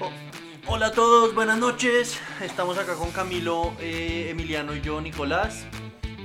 [0.00, 0.10] Oh,
[0.66, 2.20] hola a todos, buenas noches.
[2.40, 5.66] Estamos acá con Camilo, eh, Emiliano y yo, Nicolás.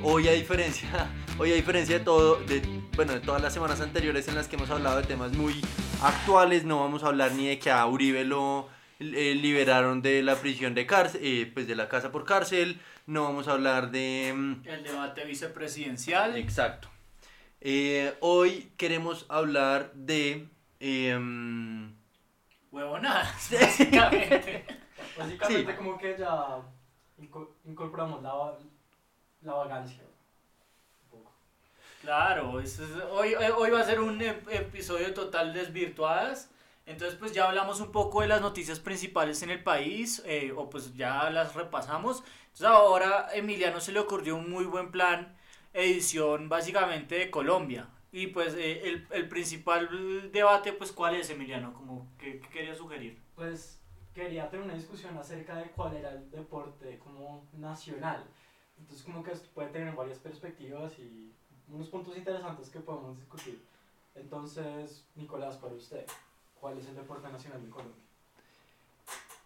[0.04, 1.10] Hoy a diferencia,
[1.40, 2.62] hoy a diferencia de todo, de,
[2.96, 5.62] bueno, de todas las semanas anteriores en las que hemos hablado de temas muy
[6.02, 8.70] actuales, no vamos a hablar ni de que a Uribe lo
[9.00, 13.24] eh, liberaron de la prisión de cárcel, eh, pues de la casa por cárcel, no
[13.24, 14.34] vamos a hablar de...
[14.36, 16.38] mm, El debate vicepresidencial.
[16.38, 16.90] Exacto.
[17.62, 20.48] Eh, hoy queremos hablar de...
[20.80, 21.93] em,
[22.74, 24.66] Huevonadas, básicamente.
[25.18, 25.78] Básicamente Sí.
[25.78, 26.58] como que ya
[27.20, 28.54] inco- incorporamos la,
[29.44, 30.02] la vagancia.
[31.04, 31.32] Un poco.
[32.02, 32.80] Claro, es-
[33.12, 36.50] hoy, hoy- hoy va a ser un ep- episodio total desvirtuadas.
[36.86, 40.70] Entonces pues ya hablamos un poco de las noticias principales en el país, eh, o
[40.70, 42.24] pues ya las repasamos.
[42.46, 45.38] Entonces ahora a Emiliano se le ocurrió un muy buen plan,
[45.74, 47.88] edición básicamente de Colombia.
[48.14, 51.74] Y pues eh, el, el principal debate pues ¿cuál es Emiliano?
[51.74, 53.20] Como que, que quería sugerir.
[53.36, 53.80] Pues
[54.14, 58.24] quería tener una discusión acerca de cuál era el deporte como nacional.
[58.78, 61.32] Entonces como que puede tener varias perspectivas y
[61.70, 63.60] unos puntos interesantes que podemos discutir.
[64.16, 66.06] Entonces, Nicolás, para usted,
[66.62, 67.98] ¿cuál es el deporte nacional de Colombia?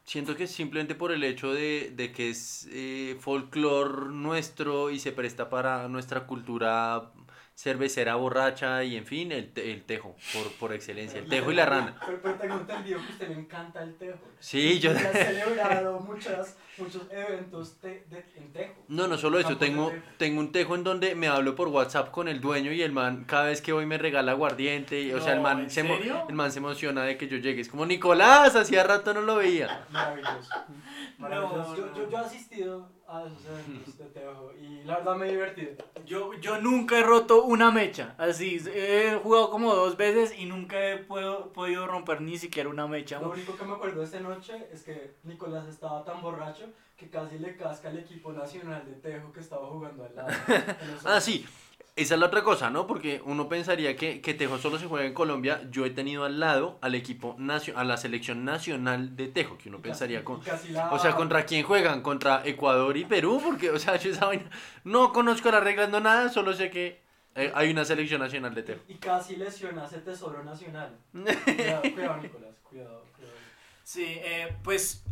[0.04, 5.12] Siento que simplemente por el hecho de, de que es eh, folclore nuestro y se
[5.12, 7.12] presta para nuestra cultura
[7.58, 11.56] cervecera borracha y en fin, el, te- el tejo, por, por excelencia, el tejo y
[11.56, 11.96] la rana.
[12.06, 14.20] Pero, pero tengo entendido que usted le encanta el tejo.
[14.40, 14.92] Sí, yo...
[14.92, 18.76] Ha celebrado muchas, muchos eventos te- de- en tejo.
[18.90, 22.28] No, no solo eso, tengo, tengo un tejo en donde me hablo por WhatsApp con
[22.28, 25.34] el dueño y el man cada vez que voy me regala aguardiente, y, o sea,
[25.34, 28.56] el man, ¿en se, el man se emociona de que yo llegue, es como Nicolás,
[28.56, 29.88] hacía rato no lo veía.
[29.90, 30.54] Maravilloso.
[31.18, 31.58] Maravilloso.
[31.70, 31.96] No, yo, no.
[31.98, 35.72] yo, yo he asistido a esos eventos de tejo y la verdad me he divertido.
[36.06, 40.78] Yo, yo nunca he roto una mecha, así, he jugado como dos veces y nunca
[40.90, 43.20] he puedo- podido romper ni siquiera una mecha.
[43.20, 46.66] Lo único que me acuerdo de esta noche es que Nicolás estaba tan borracho
[46.98, 50.30] que casi le casca al equipo nacional de tejo que estaba jugando al lado.
[51.06, 51.46] Ah, sí,
[51.98, 52.88] esa es la otra cosa, ¿no?
[52.88, 56.40] Porque uno pensaría que, que tejo solo se juega en Colombia, yo he tenido al
[56.40, 60.40] lado al equipo, nacio- a la selección nacional de tejo, que uno pensaría con...
[60.72, 62.02] la- O sea, ¿contra quién juegan?
[62.02, 63.42] ¿Contra Ecuador y Perú?
[63.44, 64.50] Porque, o sea, yo esa vaina...
[64.84, 67.02] No conozco las reglas, no nada, solo sé que
[67.36, 68.82] eh, hay una selección nacional de tejo.
[68.88, 70.96] Y casi lesiona ese tesoro nacional.
[71.12, 73.34] Cuidado, cuidado Nicolás, cuidado, cuidado.
[73.84, 75.04] Sí, eh, pues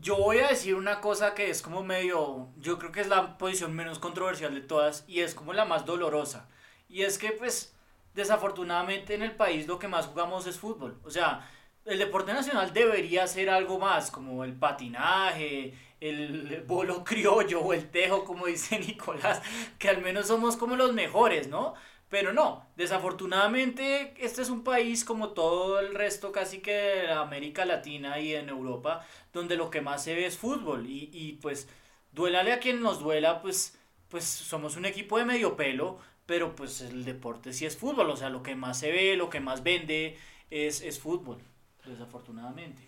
[0.00, 3.38] yo voy a decir una cosa que es como medio, yo creo que es la
[3.38, 6.48] posición menos controversial de todas y es como la más dolorosa.
[6.88, 7.74] Y es que pues
[8.14, 10.98] desafortunadamente en el país lo que más jugamos es fútbol.
[11.04, 11.48] O sea,
[11.84, 17.90] el deporte nacional debería ser algo más, como el patinaje, el bolo criollo o el
[17.90, 19.42] tejo, como dice Nicolás,
[19.78, 21.74] que al menos somos como los mejores, ¿no?
[22.08, 27.64] Pero no, desafortunadamente este es un país como todo el resto casi que de América
[27.64, 31.68] Latina y en Europa, donde lo que más se ve es fútbol y, y pues
[32.12, 33.76] duélale a quien nos duela, pues,
[34.08, 38.16] pues somos un equipo de medio pelo, pero pues el deporte sí es fútbol, o
[38.16, 40.16] sea, lo que más se ve, lo que más vende
[40.50, 41.38] es, es fútbol,
[41.84, 42.82] desafortunadamente.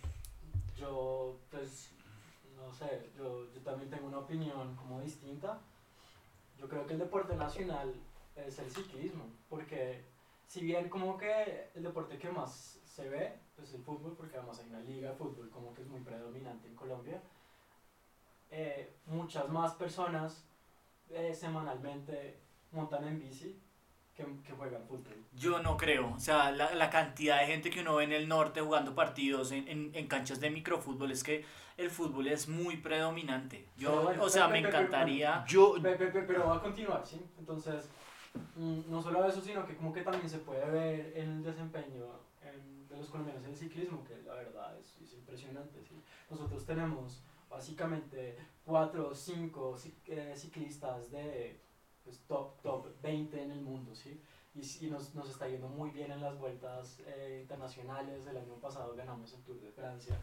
[0.77, 1.89] Yo, pues,
[2.55, 5.59] no sé, yo, yo también tengo una opinión como distinta.
[6.57, 7.93] Yo creo que el deporte nacional
[8.35, 10.03] es el ciclismo, porque
[10.47, 14.59] si bien como que el deporte que más se ve, pues el fútbol, porque además
[14.59, 17.21] hay una liga de fútbol como que es muy predominante en Colombia,
[18.51, 20.43] eh, muchas más personas
[21.11, 22.39] eh, semanalmente
[22.71, 23.59] montan en bici
[24.15, 25.15] que, que juegan fútbol.
[25.33, 28.27] Yo no creo, o sea, la, la cantidad de gente que uno ve en el
[28.27, 31.45] norte jugando partidos en, en, en canchas de microfútbol es que
[31.77, 33.65] el fútbol es muy predominante.
[33.77, 35.45] Yo, Pero bueno, o sea, pero- me pero- pero- encantaría...
[35.47, 37.21] Yo, Pe- pe- pe- pero va a continuar, ¿sí?
[37.37, 37.89] Entonces,
[38.55, 42.05] no solo eso, sino que como que también se puede ver el desempeño
[42.41, 45.95] en- de los colombianos en el ciclismo, que la verdad es, es impresionante, ¿sí?
[46.29, 48.35] Nosotros tenemos básicamente
[48.65, 51.59] cuatro o cinco ci- eh, ciclistas de
[52.03, 54.19] pues, top, top 20 en el mundo, ¿sí?
[54.55, 58.25] Y, y nos, nos está yendo muy bien en las vueltas eh, internacionales.
[58.25, 60.19] El año pasado ganamos el Tour de Francia.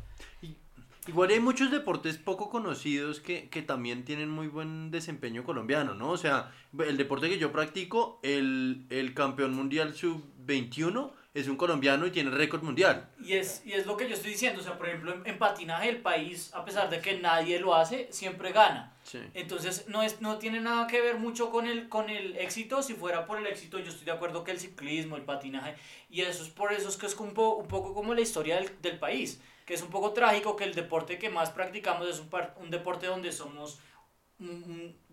[1.07, 6.11] Igual hay muchos deportes poco conocidos que, que también tienen muy buen desempeño colombiano, ¿no?
[6.11, 12.07] O sea, el deporte que yo practico, el, el campeón mundial sub-21 es un colombiano
[12.07, 13.11] y tiene récord mundial.
[13.23, 15.39] Y es, y es lo que yo estoy diciendo, o sea, por ejemplo, en, en
[15.39, 18.95] patinaje el país, a pesar de que nadie lo hace, siempre gana.
[19.05, 19.19] Sí.
[19.35, 22.83] Entonces no, es, no tiene nada que ver mucho con el, con el éxito.
[22.83, 25.77] Si fuera por el éxito, yo estoy de acuerdo que el ciclismo, el patinaje,
[26.11, 28.57] y eso es por eso es que es un, po- un poco como la historia
[28.57, 32.21] del, del país, que es un poco trágico que el deporte que más practicamos es
[32.21, 33.79] un, par- un deporte donde somos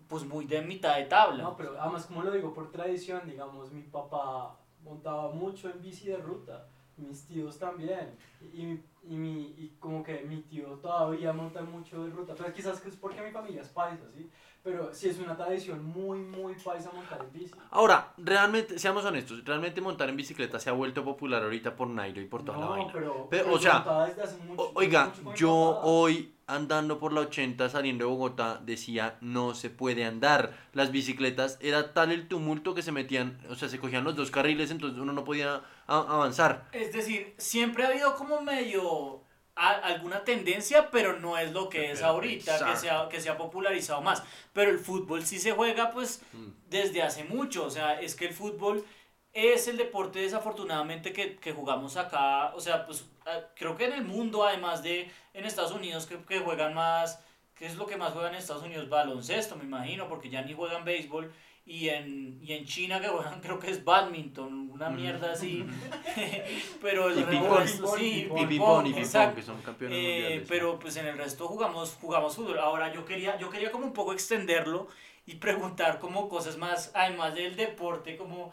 [0.08, 1.42] pues muy de mitad de tabla.
[1.44, 6.08] No, pero además, como lo digo, por tradición, digamos, mi papá montaba mucho en bici
[6.08, 11.62] de ruta, mis tíos también, Y, y, mi, y como que mi tío todavía monta
[11.62, 12.34] mucho de ruta.
[12.36, 14.28] Pero quizás que es porque mi familia es paisa, ¿sí?
[14.62, 17.54] Pero sí es una tradición muy, muy paisa montar en bici.
[17.70, 22.20] Ahora, realmente, seamos honestos, realmente montar en bicicleta se ha vuelto popular ahorita por Nairo
[22.22, 22.92] y por toda la No, vaina.
[22.92, 25.52] pero, Pero, pero o sea, montada desde hace mucho- oiga, mucho yo
[25.82, 30.52] hoy andando por la 80 saliendo de Bogotá decía no se puede andar.
[30.72, 34.30] Las bicicletas era tal el tumulto que se metían, o sea, se cogían los dos
[34.30, 36.68] carriles, entonces uno no podía a- avanzar.
[36.72, 39.22] Es decir, siempre ha habido como medio
[39.56, 43.30] a- alguna tendencia, pero no es lo que es ahorita, que se, ha, que se
[43.30, 44.22] ha popularizado más.
[44.52, 46.48] Pero el fútbol sí se juega pues Mm.
[46.68, 48.84] desde hace mucho, o sea, es que el fútbol
[49.32, 53.04] es el deporte desafortunadamente que, que jugamos acá, o sea, pues
[53.56, 57.20] creo que en el mundo, además de en Estados Unidos, que, que juegan más,
[57.56, 58.88] ¿qué es lo que más juegan en Estados Unidos?
[58.88, 61.32] Baloncesto, me imagino, porque ya ni juegan béisbol.
[61.66, 65.64] Y en, y en China que juegan creo que es badminton, una mierda así.
[66.82, 67.98] pero el Y resto- ping-pong.
[67.98, 68.94] sí, Y y
[69.34, 70.48] que son campeones Eh, mundiales.
[70.48, 72.58] pero pues en el resto jugamos, jugamos fútbol.
[72.58, 74.88] Ahora yo quería, yo quería como un poco extenderlo
[75.26, 78.52] y preguntar como cosas más, además del deporte, como,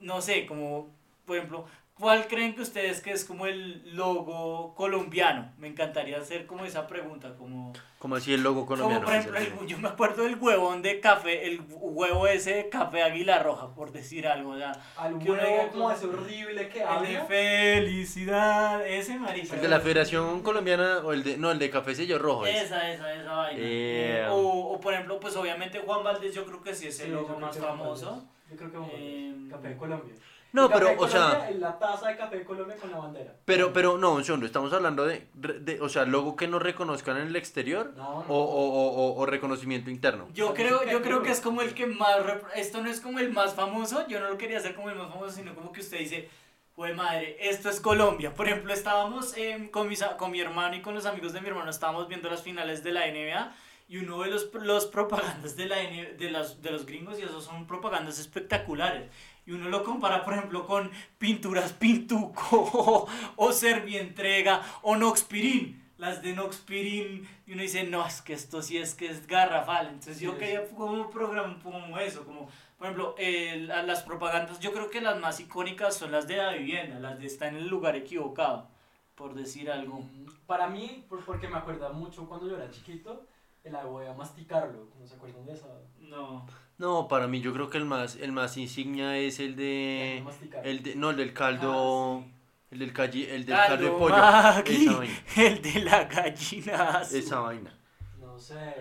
[0.00, 0.88] no sé, como,
[1.24, 1.64] por ejemplo,
[2.00, 5.52] ¿cuál creen que ustedes que es como el logo colombiano?
[5.58, 7.72] Me encantaría hacer como esa pregunta, como...
[7.98, 9.04] Como así el logo colombiano.
[9.04, 12.68] Como por ejemplo, el- yo me acuerdo del huevón de café, el huevo ese de
[12.70, 16.06] café águila roja, por decir algo, o sea, Al que uno diga huevo como ese
[16.06, 17.24] horrible que el de habla.
[17.26, 19.54] felicidad, ese marica.
[19.54, 22.46] El de la Federación Colombiana, o el de, no, el de Café Sello Rojo.
[22.46, 22.62] es.
[22.64, 23.60] Esa, esa, esa vaina.
[23.60, 24.38] Eh, Eh, o,
[24.72, 27.58] o por ejemplo, pues obviamente Juan Valdés yo creo que sí es el logo más
[27.58, 28.24] famoso.
[28.50, 29.08] Yo creo que Juan Valdés.
[29.08, 30.14] Eh, Café de Colombia.
[30.52, 33.34] No, El pero, o sea, Colombia, La taza de Café de Colombia con la bandera.
[33.44, 37.16] pero, pero, no, un segundo, estamos hablando de, de, o sea, logo que no reconozcan
[37.18, 38.24] en el exterior No, no.
[38.28, 40.28] o, o, o, o- reconocimiento interno.
[40.34, 42.16] Yo creo, yo creo que es como el que más...
[42.56, 45.08] Esto no es como el más famoso, yo no lo quería hacer como el más
[45.10, 46.28] famoso, sino como que usted dice,
[46.74, 48.34] pues madre, esto es Colombia.
[48.34, 51.48] Por ejemplo, estábamos eh, con, mis con mi hermano y con los amigos de mi
[51.48, 53.54] hermano, estábamos viendo las finales de la NBA
[53.88, 57.44] y uno ve los, los propagandas de, la de, las, de los gringos y esos
[57.44, 59.10] son propagandas espectaculares.
[59.50, 60.88] Y uno lo compara, por ejemplo, con
[61.18, 65.90] Pinturas Pintuco o Servientrega o Noxpirin.
[65.98, 67.28] Las de Noxpirin.
[67.48, 69.88] Y uno dice, no, es que esto sí es que es garrafal.
[69.88, 72.48] Entonces yo Sí, quería como programa como eso, como
[72.78, 76.36] por ejemplo, eh, la- las propagandas, yo creo que las más icónicas son las de
[76.36, 78.68] la vivienda, las de está en el lugar equivocado,
[79.16, 79.98] por decir algo.
[79.98, 83.26] Mm, Para mí, por- porque me acuerda mucho cuando yo era chiquito,
[83.64, 84.88] el voy a masticarlo.
[84.98, 85.66] ¿No se acuerdan de esa?
[85.98, 86.46] No.
[86.80, 90.24] No, para mí yo creo que el más, el más insignia es el de,
[90.64, 92.30] el de, no, el del caldo, Ah,
[92.70, 94.16] el del calli, el del Caldo caldo de pollo,
[94.64, 96.98] esa vaina, el de la gallina.
[97.00, 97.18] azul.
[97.18, 97.70] esa vaina.
[98.18, 98.74] No sé,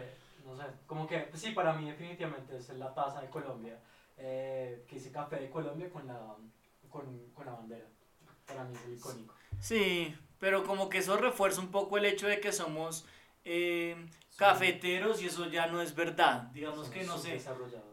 [0.46, 0.64] no sé.
[0.88, 3.78] Como que, pues sí, para mí definitivamente es la taza de Colombia.
[4.18, 6.20] eh, que dice café de Colombia con la,
[6.90, 7.86] con, con la bandera.
[8.46, 9.34] Para mí es el icónico.
[9.60, 13.06] Sí, pero como que eso refuerza un poco el hecho de que somos
[13.46, 13.96] eh,
[14.40, 16.44] cafeteros y eso ya no es verdad.
[16.54, 17.40] Digamos Somos que no sé.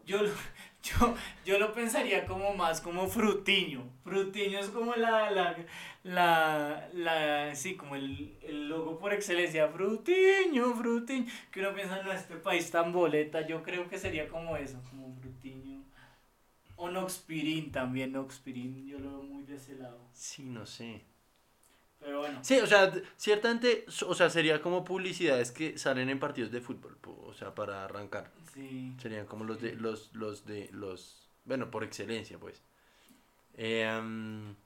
[0.06, 0.30] Yo, lo-
[0.82, 1.14] yo,
[1.44, 3.82] yo lo pensaría como más como frutiño.
[4.04, 5.56] Frutiño es como la, la,
[6.04, 9.68] la, la sí, como el, el logo por excelencia.
[9.68, 11.26] Frutiño, frutiño.
[11.50, 13.46] Que uno piensa, no, este país tan boleta.
[13.46, 15.82] Yo creo que sería como eso, como frutiño.
[16.76, 18.86] O Noxpirin también, Noxpirin.
[18.86, 19.98] Yo lo veo muy de ese lado.
[20.12, 21.02] Sí, no sé.
[22.00, 22.40] Pero bueno.
[22.42, 26.98] Sí, o sea, ciertamente, o sea, sería como publicidades que salen en partidos de fútbol,
[27.04, 28.32] o sea, para arrancar.
[28.52, 28.96] Sí.
[28.98, 32.62] Serían como los de, los, los de, los, bueno, por excelencia, pues.
[33.54, 34.56] Eh, am,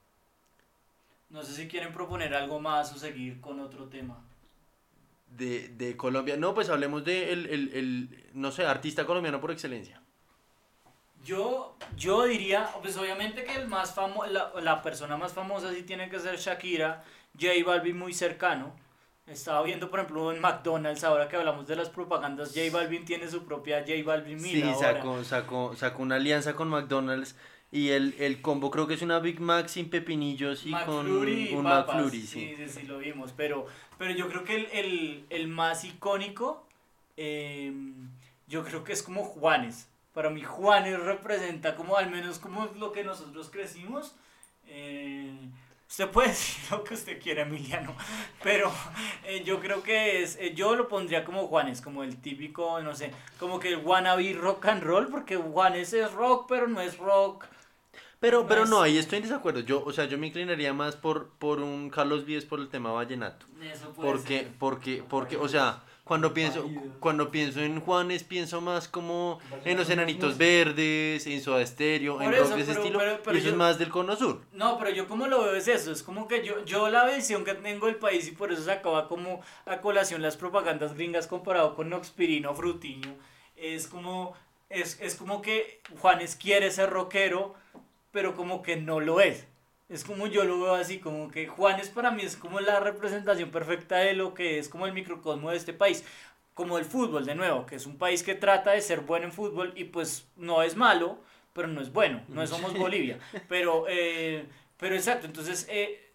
[1.30, 4.22] No sé si quieren proponer algo más o seguir con otro tema.
[5.28, 9.50] de, de Colombia, no, pues hablemos de el, el, el, no sé, artista colombiano por
[9.52, 10.02] excelencia.
[11.22, 15.82] Yo, yo diría, pues obviamente que el más famo la, la persona más famosa sí
[15.82, 17.04] tiene que ser Shakira,
[17.38, 18.74] J Balvin muy cercano.
[19.26, 23.28] Estaba viendo, por ejemplo, en McDonald's, ahora que hablamos de las propagandas, J Balvin tiene
[23.28, 24.94] su propia J Balvin Meal Sí, ahora.
[24.94, 27.36] sacó, sacó, sacó una alianza con McDonald's
[27.70, 31.58] y el, el combo creo que es una Big Mac sin pepinillos y McFlurry con
[31.58, 31.94] un papas.
[31.94, 32.26] McFlurry, sí.
[32.26, 33.32] sí, sí, sí, lo vimos.
[33.36, 33.66] Pero,
[33.98, 36.66] pero yo creo que el, el, el más icónico,
[37.16, 37.72] eh,
[38.48, 39.86] yo creo que es como Juanes.
[40.12, 44.16] Para mí Juanes representa como al menos como lo que nosotros crecimos.
[44.66, 45.32] Eh,
[45.90, 47.94] usted puede decir lo que usted quiera, Emiliano,
[48.42, 48.72] pero
[49.24, 52.94] eh, yo creo que es, eh, yo lo pondría como Juanes, como el típico, no
[52.94, 56.96] sé, como que el wannabe rock and roll, porque Juanes es rock, pero no es
[56.98, 57.46] rock.
[58.20, 59.60] Pero, No pero es- no, ahí estoy en desacuerdo.
[59.60, 62.92] Yo, o sea, yo me inclinaría más por, por un Carlos Vives por el tema
[62.92, 63.46] vallenato.
[63.62, 64.52] Eso puede Porque, ser.
[64.58, 69.88] porque, porque, o sea, cuando pienso, cuando pienso en Juanes, pienso más como en los
[69.90, 72.98] enanitos verdes, en Soda Stereo, Por en eso, rock de ese pero- estilo.
[72.98, 74.40] pero- pero y eso yo- es más del cono sur.
[74.52, 77.44] No, pero yo como lo veo es eso, es como que yo, yo la visión
[77.44, 81.28] que tengo del país y por eso se acaba como a colación las propagandas gringas
[81.28, 83.14] comparado con Noxpirino Frutiño,
[83.54, 84.34] es como,
[84.68, 87.54] es, es como que Juanes quiere ser rockero,
[88.10, 89.46] pero como que no lo es.
[89.90, 93.50] Es como yo lo veo así, como que Juanes para mí es como la representación
[93.50, 96.04] perfecta de lo que es como el microcosmo de este país.
[96.54, 99.32] Como el fútbol, de nuevo, que es un país que trata de ser bueno en
[99.32, 101.18] fútbol y pues no es malo,
[101.52, 103.18] pero no es bueno, no somos Bolivia.
[103.48, 104.46] Pero, eh,
[104.78, 106.12] pero exacto, entonces eh,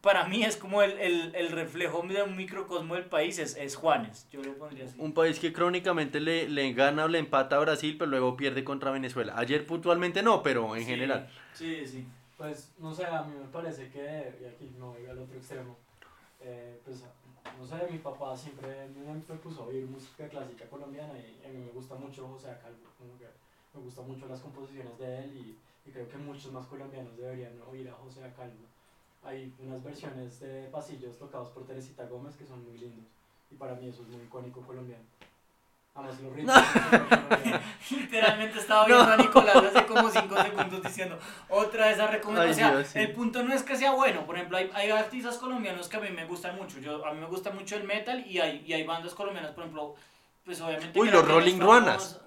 [0.00, 3.76] para mí es como el, el, el reflejo de un microcosmo del país, es, es
[3.76, 4.94] Juanes, yo lo pondría así.
[5.00, 8.62] Un país que crónicamente le, le gana o le empata a Brasil, pero luego pierde
[8.62, 9.34] contra Venezuela.
[9.36, 11.28] Ayer puntualmente no, pero en Sí, general.
[11.52, 12.06] Sí, sí.
[12.38, 15.76] Pues, no sé, a mí me parece que, y aquí no voy al otro extremo,
[16.40, 17.02] eh, pues,
[17.58, 21.48] no sé, mi papá siempre me, me puso a oír música clásica colombiana y a
[21.48, 23.26] mí me gusta mucho José Calvo, como que
[23.74, 27.60] me gustan mucho las composiciones de él y, y creo que muchos más colombianos deberían
[27.62, 28.66] oír a José Calvo.
[29.24, 33.10] Hay unas versiones de pasillos tocados por Teresita Gómez que son muy lindos
[33.50, 35.02] y para mí eso es muy icónico colombiano.
[37.90, 42.58] Literalmente estaba viendo a Nicolás hace como 5 segundos diciendo otra de esas recomendaciones.
[42.58, 42.98] Ay, O sea, Dios, sí.
[43.00, 44.24] el punto no es que sea bueno.
[44.26, 46.78] Por ejemplo, hay, hay artistas colombianos que a mí me gustan mucho.
[46.80, 49.64] Yo, a mí me gusta mucho el metal y hay, y hay bandas colombianas, por
[49.64, 49.94] ejemplo,
[50.44, 50.98] pues obviamente.
[50.98, 52.20] Uy, los Rolling Ruanas.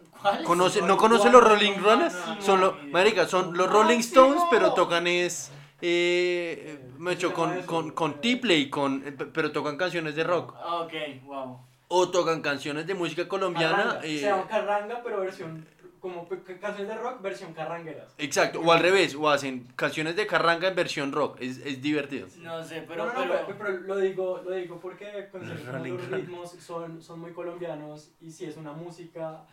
[0.43, 2.13] ¿Conoce, ¿No conoce los Rolling no, Ruanas?
[2.13, 4.49] no, no, son no, los, marica, son los Rolling Stones, no.
[4.51, 5.51] pero tocan es,
[5.81, 9.77] eh, me hecho ¿Cómo se con, con, con Eh, tiple y con, eh, pero tocan
[9.77, 10.53] canciones de rock.
[10.59, 11.59] Ah, Ok, wow.
[11.93, 13.75] O tocan canciones de música colombiana.
[13.77, 14.05] Carranga.
[14.05, 15.65] eh, Se llama carranga, pero versión,
[15.99, 18.13] como canciones de rock, versión carrangueras.
[18.17, 21.37] exacto, o al revés, o hacen canciones de carranga en versión rock.
[21.41, 22.27] Es, es divertido.
[22.39, 23.05] No sé, pero.
[23.07, 25.27] no, no, no, pero, pero, pero lo digo, lo digo porque
[25.69, 29.43] Rolling los ritmos son, son muy colombianos y si es una música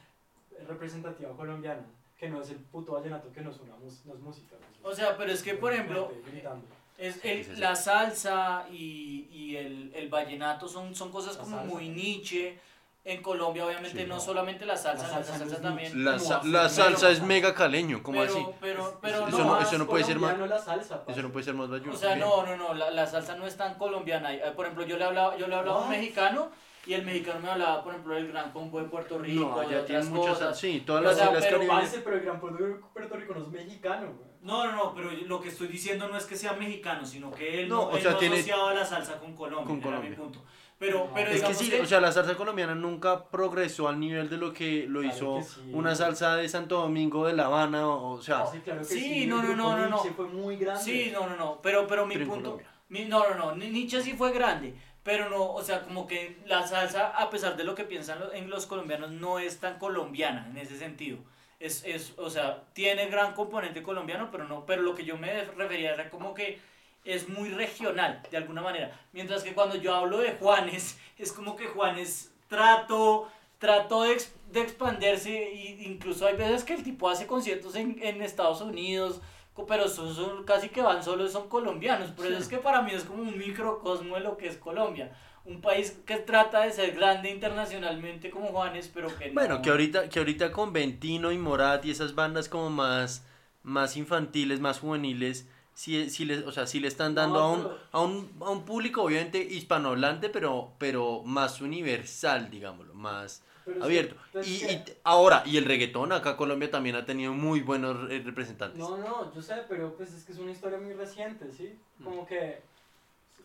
[0.69, 1.83] representativa colombiana,
[2.17, 4.57] que no es el puto vallenato, que no es, una no es música.
[4.61, 6.65] no es- O sea, pero es que, por ejemplo, gritando.
[6.99, 7.61] Es el- sí, sí.
[7.61, 11.73] la salsa y, y el, el vallenato son, son cosas La como salsa.
[11.73, 12.59] muy niche.
[13.05, 14.21] En Colombia, obviamente, Sí, no no.
[14.21, 15.93] solamente la salsa, La la salsa salsa, no es también.
[15.97, 16.05] niche.
[16.05, 18.47] La, ¿Cómo sa- la Pero- salsa es mega caleño, ¿cómo pero, así?
[18.61, 21.55] Pero, pero Eso no, eso no puede ser más- la salsa, Eso no puede ser
[21.55, 21.95] más bayuno.
[21.95, 24.35] O sea, no, no, no, la, la salsa no es tan colombiana.
[24.35, 26.51] Eh, Por ejemplo, yo le hablaba, yo le hablaba a un mexicano
[26.85, 29.75] y el mexicano me hablaba, por ejemplo, del Gran Combo de Puerto Rico, No, de
[29.75, 30.59] ya tienen muchas.
[30.59, 31.67] Sí, todas O las sea, islas pero.
[31.67, 34.28] Parce, pero el gran Puerto, Puerto Rico no es mexicano, güey.
[34.43, 37.63] No, no, no, pero lo que estoy diciendo no es que sea mexicano, sino que
[37.63, 39.85] él No, no, o él sea, no tiene- asociaba la salsa con Colombia, Con era
[39.85, 40.11] Colombia.
[40.11, 40.45] mi punto.
[40.79, 41.15] Pero, No.
[41.15, 44.37] pero Es que sí, que- o sea, la salsa colombiana nunca progresó al nivel de
[44.37, 45.71] lo que lo Claro hizo que sí.
[45.73, 49.01] una salsa de Santo Domingo, de La Habana, o, o sea, Sí, claro que sí,
[49.01, 49.27] sí.
[49.27, 49.97] no, no, no, no, no.
[49.97, 50.85] Nietzsche fue muy grande.
[50.85, 54.01] Sí, no, no, no, pero, pero mi pero punto, mi- no, no, no, Ni- Nietzsche
[54.03, 57.75] sí fue grande, pero no, o sea, como que la salsa, a pesar de lo
[57.75, 61.19] que piensan lo- en los colombianos, no es tan colombiana en ese sentido.
[61.61, 65.45] Es, es, o sea, tiene gran componente colombiano, pero no, pero lo que yo me
[65.45, 66.61] refería era como que
[67.05, 68.93] es muy regional, de alguna manera.
[69.13, 74.23] Mientras que cuando yo hablo de Juanes, es como que Juanes trato, trato de,
[74.53, 79.21] de expandirse, y incluso hay veces que el tipo hace conciertos en, en Estados Unidos,
[79.67, 82.13] pero son, son- casi que van solo, son colombianos.
[82.13, 85.17] Por eso es que para mí es como un microcosmo de lo que es Colombia.
[85.49, 89.35] Un país que trata de ser grande internacionalmente como Juanes, pero que no.
[89.35, 93.25] Bueno, que ahorita, que ahorita con Ventino y Morat y esas bandas como más,
[93.63, 97.51] más infantiles, más juveniles, sí, sí le, o sea, sí le están dando No, a,
[97.53, 103.43] un, pero- a, un, a un público obviamente hispanohablante, pero, pero más universal, digámoslo, más
[103.65, 104.17] Pero abierto.
[104.45, 108.79] Y, y ahora, y el reggaetón, acá Colombia también ha tenido muy buenos representantes.
[108.79, 111.75] No, no, yo sé, pero pues es que es una historia muy reciente, ¿sí?
[112.01, 112.05] Mm.
[112.05, 112.61] Como que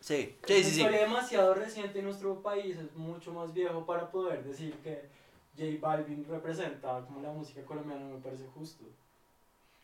[0.04, 0.70] Sí, es sí, una sí, sí.
[0.80, 5.08] historia demasiado reciente en nuestro país, es mucho más viejo para poder decir que
[5.56, 8.84] J Balvin representa como la música colombiana, me parece justo.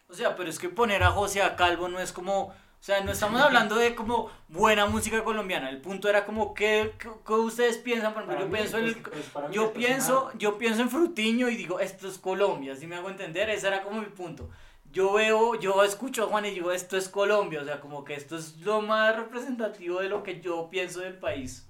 [0.08, 3.00] O sea, pero es que poner a José a Calvo no es como, o sea,
[3.02, 5.70] no estamos hablando de como buena música colombiana.
[5.70, 8.78] El punto era como qué, qué, qué ustedes piensan, por ejemplo, Para yo mí, pienso
[8.78, 10.38] en pues, el, pues, mí yo es pienso, personal.
[10.38, 13.82] yo pienso en Frutiño y digo, esto es Colombia, si me hago entender, ese era
[13.82, 14.50] como mi punto.
[14.92, 18.14] Yo veo, yo escucho a Juan y digo, esto es Colombia, o sea, como que
[18.14, 21.68] esto es lo más representativo de lo que yo pienso del país,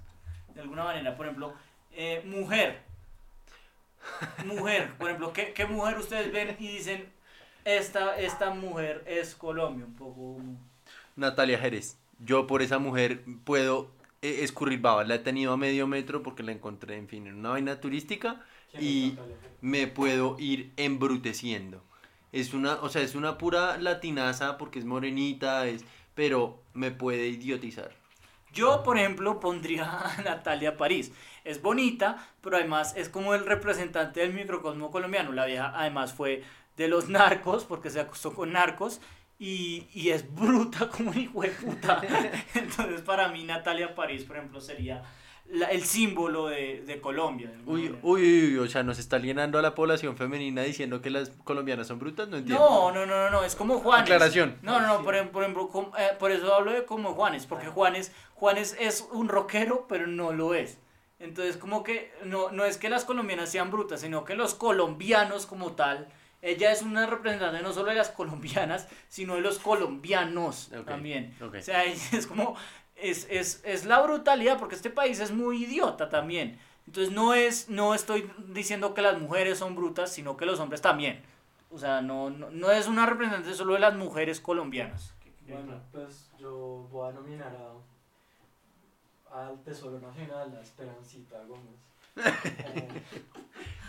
[0.55, 1.15] de alguna manera.
[1.15, 1.53] Por ejemplo,
[1.91, 2.81] eh, mujer.
[4.45, 7.11] Mujer, por ejemplo, ¿qué, ¿qué mujer ustedes ven y dicen,
[7.63, 9.85] esta, esta mujer es Colombia?
[9.85, 10.37] Un poco...
[11.15, 11.97] Natalia Jerez.
[12.19, 13.91] Yo por esa mujer puedo
[14.23, 15.07] eh, escurrir babas.
[15.07, 18.43] La he tenido a medio metro porque la encontré, en fin, en una vaina turística.
[18.71, 19.17] ¿Quién y-?
[19.61, 21.83] Me puedo ir embruteciendo.
[22.31, 25.83] Es una, o sea, es una pura latinaza porque es morenita, es,
[26.15, 27.91] pero me puede idiotizar.
[28.53, 31.11] Yo, por ejemplo, pondría a Natalia París.
[31.43, 35.31] Es bonita, pero además es como el representante del microcosmo colombiano.
[35.31, 36.43] La vieja además fue
[36.77, 39.01] de los narcos, porque se acostó con narcos,
[39.39, 42.01] y, y es bruta como un hijo de puta.
[42.53, 45.03] Entonces, para mí, Natalia París, por ejemplo, sería
[45.51, 47.49] la- el símbolo de, de Colombia.
[47.49, 51.09] de Uy, uy, uy, o sea, nos está alienando a la población femenina diciendo que
[51.09, 52.63] las colombianas son brutas, no entiendo.
[52.63, 54.03] No, no, no, no, no, es como Juanes.
[54.03, 54.57] Aclaración.
[54.61, 57.45] No, no, no, por, em- por ejemplo, com- eh, por eso hablo de como Juanes,
[57.45, 60.79] porque Juanes, Juanes es un rockero, pero no lo es.
[61.19, 65.45] Entonces, como que no, no es que las colombianas sean brutas, sino que los colombianos
[65.45, 66.07] como tal,
[66.41, 71.35] ella es una representante no solo de las colombianas, sino de los colombianos Ok, también.
[71.41, 71.55] ok.
[71.59, 72.55] O sea, es como,
[73.01, 76.59] es, es, es la brutalidad, porque este país es muy idiota también.
[76.87, 80.81] Entonces, no es, no estoy diciendo que las mujeres son brutas, sino que los hombres
[80.81, 81.21] también.
[81.71, 85.13] O sea, no, no, no es una representante solo de las mujeres colombianas.
[85.47, 87.55] Bueno, pues yo voy a nominar
[89.31, 91.79] a, al Tesoro Nacional, a Esperancita Gómez.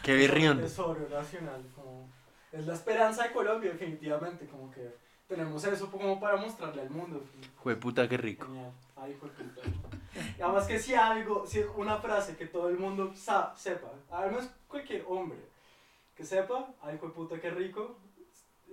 [0.03, 0.61] Qué berrión.
[0.61, 2.09] Tesoro Nacional, como
[2.53, 4.95] es la esperanza de Colombia, definitivamente, como que
[5.33, 7.25] tenemos eso como para mostrarle al mundo.
[7.63, 8.47] Jueputa, qué rico.
[8.47, 8.71] Genial.
[8.97, 9.43] Ay, puta.
[10.39, 14.51] Y además que si algo, si una frase que todo el mundo sa- sepa, además
[14.69, 15.39] cualquier hombre
[16.15, 17.97] que sepa, ay, de puta, qué rico,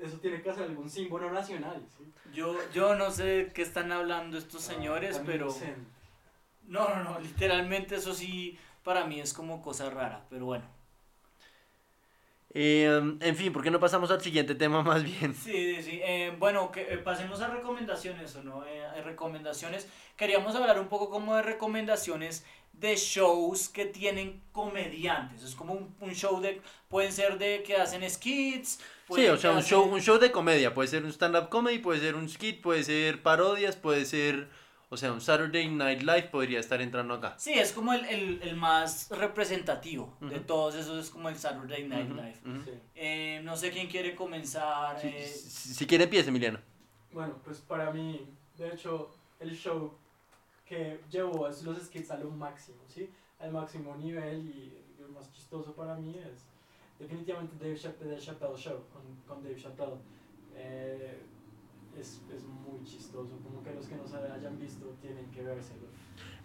[0.01, 2.11] eso tiene que ser algún símbolo nacional, ¿sí?
[2.33, 5.45] Yo, yo no sé de qué están hablando estos Ah, señores, pero...
[5.47, 5.81] inocente.
[6.67, 10.65] No, no, no, literalmente eso sí para mí es como cosa rara, pero bueno.
[12.51, 15.33] Eh, en fin, ¿por qué no pasamos al siguiente tema más bien?
[15.35, 16.01] Sí, sí, sí.
[16.03, 18.65] Eh, bueno, que, eh, pasemos a recomendaciones, ¿o no?
[18.65, 19.87] Eh, recomendaciones.
[20.17, 25.43] Queríamos hablar un poco como de recomendaciones de shows que tienen comediantes.
[25.43, 26.61] Es como un, un show de...
[26.87, 28.79] Pueden ser de que hacen skits.
[29.13, 30.73] Sí, o sea, un show, un show de comedia.
[30.73, 34.49] Puede ser un stand-up comedy, puede ser un skit, puede ser parodias, puede ser...
[34.91, 37.35] O sea, un Saturday Night Live podría estar entrando acá.
[37.37, 40.45] Sí, es como el, el, el más representativo de Ujú.
[40.45, 42.39] todos esos, es como el Saturday Night Ujú, Live.
[42.45, 42.61] ujú.
[42.65, 42.71] Sí.
[42.95, 44.99] Eh, no sé quién quiere comenzar.
[44.99, 46.59] Si, eh, si- si quiere empieza, Emiliano.
[47.11, 48.27] Bueno, pues para mí,
[48.57, 49.93] de hecho, el show
[50.65, 53.09] que llevó es los skits a lo máximo, ¿sí?
[53.39, 56.45] Al máximo nivel y lo más chistoso para mí es
[56.99, 59.97] definitivamente Dave Chappelle, Chappelle Show con, con Dave Chappelle.
[60.55, 61.19] Eh,
[61.97, 65.87] es, es muy chistoso, como que los que no hayan visto tienen que vérselo.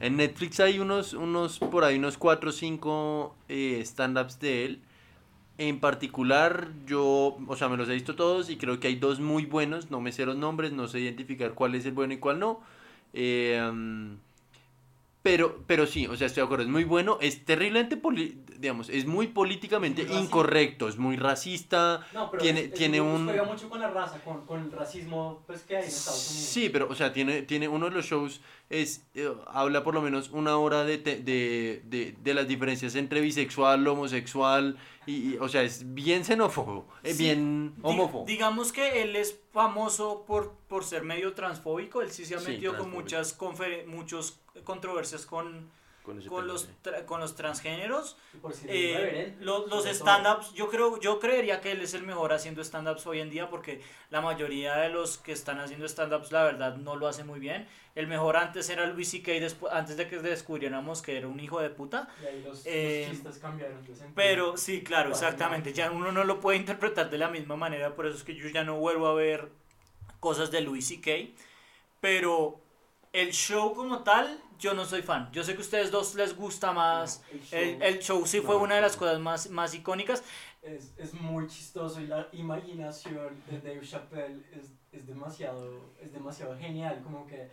[0.00, 4.80] En Netflix hay unos, unos por ahí, unos 4 o 5 eh, stand-ups de él.
[5.56, 9.20] En particular, yo, o sea, me los he visto todos y creo que hay dos
[9.20, 9.90] muy buenos.
[9.90, 12.60] No me sé los nombres, no sé identificar cuál es el bueno y cuál no.
[13.12, 14.16] Eh, um,
[15.24, 17.16] pero, pero sí, o sea, estoy de acuerdo, es muy bueno.
[17.22, 22.06] Es terriblemente, poli- digamos, es muy políticamente Muy incorrecto, es muy racista.
[22.12, 25.42] No, pero Tiene- es- tiene un- juega mucho con la raza, con, con el racismo
[25.46, 26.46] pues, que hay en Estados Unidos.
[26.50, 30.02] Sí, pero, o sea, tiene, tiene uno de los shows, es, eh, habla por lo
[30.02, 35.36] menos una hora de, te- de, de, de las diferencias entre bisexual, homosexual, y, y,
[35.38, 38.26] o sea, es bien xenófobo, es Sí, bien homófobo.
[38.26, 42.02] digamos que él es famoso por, por ser medio transfóbico.
[42.02, 43.38] Él sí se ha Sí, metido con muchas
[43.86, 45.68] muchos controversias con,
[46.04, 48.16] con los tra- con los transgéneros.
[48.34, 49.92] Y por si Eh, lo- los todo.
[49.94, 53.48] stand-ups, yo creo, yo creería que él es el mejor haciendo stand-ups hoy en día
[53.48, 57.40] porque la mayoría de los que están haciendo stand-ups la verdad no lo hace muy
[57.40, 57.66] bien.
[57.94, 59.30] El mejor antes era Luis C.K.
[59.70, 62.08] antes de que descubriéramos que era un hijo de puta.
[62.20, 63.78] Y ahí los, los Eh, cambiaron.
[64.16, 65.72] Pero sí, claro, exactamente.
[65.72, 68.48] Ya uno no lo puede interpretar de la misma manera, por eso es que yo
[68.48, 69.48] ya no vuelvo a ver
[70.20, 71.32] cosas de Louis C.K.
[72.00, 72.60] Pero
[73.14, 75.30] el show como tal, yo no soy fan.
[75.30, 77.22] Yo sé que a ustedes dos les gusta más.
[77.30, 80.24] El show El, el show sí fue una de las cosas más, más icónicas.
[80.62, 86.58] es, es muy chistoso y la imaginación de Dave Chappelle es, es, demasiado, es demasiado
[86.58, 87.02] genial.
[87.04, 87.48] Como que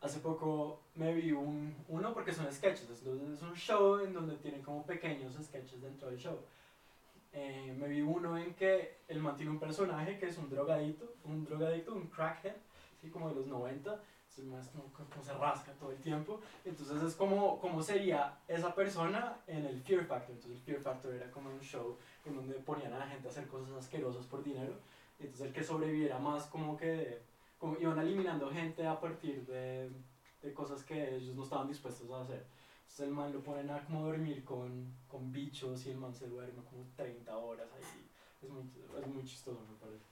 [0.00, 4.36] hace poco me vi un, uno porque son sketches, es, es un show en donde
[4.36, 6.38] tienen como pequeños sketches dentro del show.
[7.32, 11.44] Eh, me vi uno en que él mantiene un personaje que es un drogadito, un
[11.44, 12.54] drogadito, un crackhead,
[13.00, 13.10] ¿sí?
[13.10, 14.00] como de los 90,
[14.40, 16.40] es más como, como se rasca todo el tiempo.
[16.64, 20.34] Entonces es como, como sería esa persona en el Fear Factor.
[20.34, 23.30] Entonces el Fear Factor era como un show en donde ponían a la gente a
[23.30, 24.74] hacer cosas asquerosas por dinero.
[25.18, 27.20] Entonces el que sobreviviera más como que
[27.58, 29.90] como iban eliminando gente a partir de,
[30.42, 32.46] de cosas que ellos no estaban dispuestos a hacer.
[32.80, 36.26] Entonces el man lo ponen a como dormir con, con bichos y el man se
[36.26, 38.08] duerme como 30 horas ahí.
[38.42, 38.62] Es muy,
[38.98, 40.04] es muy chistoso me parece.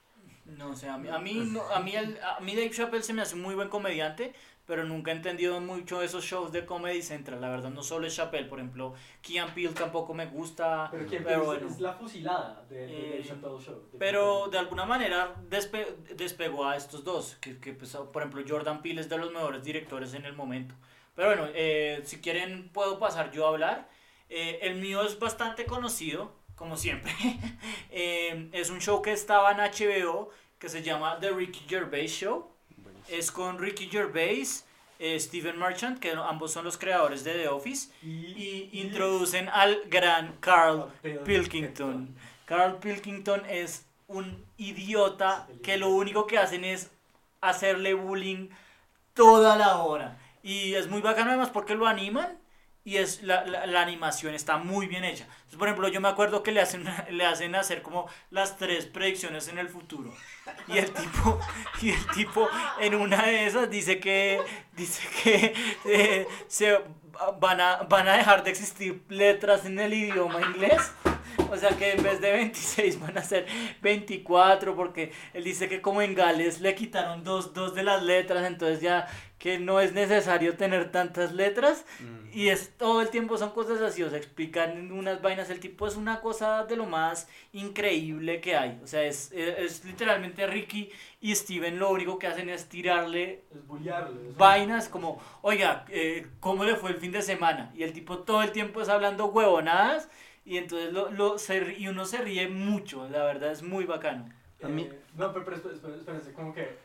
[0.57, 3.13] No sé, a mí, a mí, no- a mí, el- a mí Dave Chappelle se
[3.13, 4.33] me hace un muy buen comediante,
[4.65, 7.41] pero nunca he entendido mucho esos shows de Comedy Central.
[7.41, 10.89] La verdad, no solo es Chappelle, por ejemplo, Keanu Peele tampoco me gusta.
[10.91, 11.67] Pero Pero bueno.
[11.67, 13.89] es la fusilada de, de Eh, Chappelle Show.
[13.97, 18.81] Pero de alguna manera despe- despegó a estos dos, que, que, pues, por ejemplo Jordan
[18.81, 20.75] Peele es de los mejores directores en el momento.
[21.15, 23.89] Pero bueno, eh, si quieren puedo pasar yo a hablar.
[24.31, 27.11] Eh, el mío es bastante conocido, como siempre.
[27.91, 32.47] Eh, es un show que estaba en HBO que se llama The Ricky Gervais Show.
[33.07, 34.65] Es con Ricky Gervais,
[34.99, 40.35] eh, Steven Merchant, que ambos son los creadores de The Office, y introducen al gran
[40.39, 40.91] Carl
[41.25, 42.15] Pilkington.
[42.45, 46.91] Carl Pilkington es un idiota que lo único que hacen es
[47.41, 48.49] hacerle bullying
[49.13, 50.17] toda la hora.
[50.43, 52.38] Y es muy bacano además porque lo animan
[52.89, 55.25] y es la, la, la animación está muy bien hecha.
[55.25, 58.87] Entonces, por ejemplo, yo me acuerdo que le hacen, le hacen hacer como las tres
[58.87, 60.11] predicciones en el futuro.
[60.67, 61.39] Y el tipo,
[61.83, 62.49] y el tipo
[62.79, 64.41] en una de esas dice que,
[64.75, 65.53] dice que
[65.85, 66.79] eh, se
[67.39, 70.91] van a, van a dejar de existir letras en el idioma inglés.
[71.51, 73.45] O sea que en vez de 26 van a ser
[73.81, 78.45] 24 porque él dice que como en Gales le quitaron dos, dos de las letras,
[78.45, 82.18] entonces ya que no es necesario tener tantas letras Mm.
[82.33, 85.87] Y es todo el tiempo son cosas así, o sea, explican unas vainas, el tipo
[85.87, 90.45] es una cosa de lo más increíble que hay, o sea, es, es, es literalmente
[90.47, 94.21] Ricky y Steven lo único que hacen es tirarle Es bullearlo.
[94.29, 97.71] es- vainas como, oiga, eh, ¿cómo le fue el fin de semana?
[97.75, 100.09] Y el tipo todo el tiempo es hablando huevonadas
[100.45, 104.29] y entonces lo, lo, se, y uno se ríe mucho, la verdad es muy bacano.
[104.63, 106.75] A mí- Eh, no, pero, pero espé- espé- espérense, como que.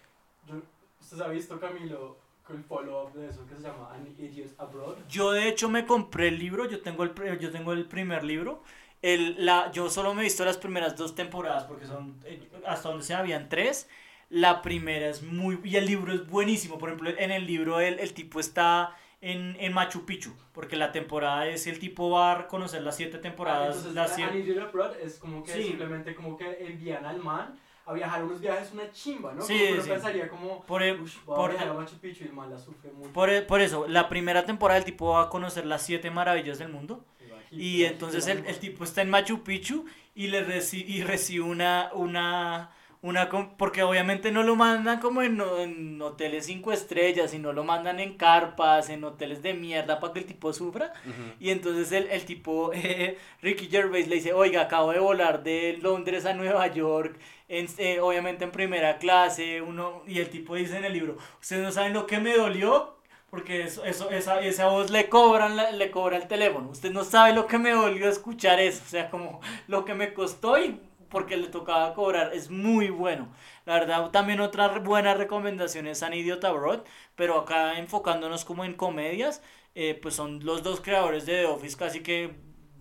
[0.46, 0.60] Yo,
[1.00, 2.16] ¿Usted ha visto, Camilo,
[2.52, 4.96] el follow-up de eso que se llama An Idiot Abroad?
[5.08, 8.62] Yo de hecho me compré el libro, yo tengo el, yo tengo el primer libro.
[9.02, 12.88] El, la, yo solo me he visto las primeras dos temporadas porque son eh, hasta
[12.88, 13.88] donde se habían tres.
[14.30, 15.60] La primera es muy...
[15.64, 16.78] Y el libro es buenísimo.
[16.78, 20.32] Por ejemplo, en el libro el, el tipo está en, en Machu Picchu.
[20.52, 23.68] Porque la temporada es el tipo va a conocer las siete Ah, temporadas.
[23.76, 25.62] entonces, las An siete- Idiot Abroad es como que Sí.
[25.64, 29.42] simplemente como que envían al man a viajar unos viajes una chimba, ¿no?
[29.42, 29.88] Sí, como sí.
[29.90, 30.62] pensaría como.
[30.64, 33.12] por, a por- viajar a Machu Picchu y el man la sufre mucho.
[33.12, 36.58] por, el- por eso, la primera temporada el tipo va a conocer las siete maravillas
[36.58, 37.04] del mundo.
[37.50, 41.90] Y entonces el, el tipo está en Machu Picchu y le reci- y recibe una,
[41.92, 42.70] una,
[43.04, 48.00] una, porque obviamente no lo mandan como en, en hoteles cinco estrellas, sino lo mandan
[48.00, 50.92] en carpas, en hoteles de mierda para que el tipo sufra.
[51.04, 51.34] Ujú.
[51.38, 55.78] Y entonces el, el tipo, eh, Ricky Gervais le dice, oiga, acabo de volar de
[55.82, 60.78] Londres a Nueva York, en, eh, obviamente en primera clase, uno, y el tipo dice
[60.78, 62.96] en el libro, ustedes no saben lo que me dolió,
[63.30, 67.04] porque eso, eso, esa, esa voz le cobran, la- le cobra el teléfono, usted no
[67.04, 70.80] sabe lo que me dolió escuchar eso, o sea, como lo que me costó y
[71.14, 73.28] porque le tocaba cobrar, es muy bueno.
[73.66, 76.80] La verdad, también otra re- buena recomendación es An Idiot Abroad,
[77.16, 79.42] pero acá enfocándonos como en comedias,
[79.74, 82.34] eh, pues son los dos creadores de The Office, casi que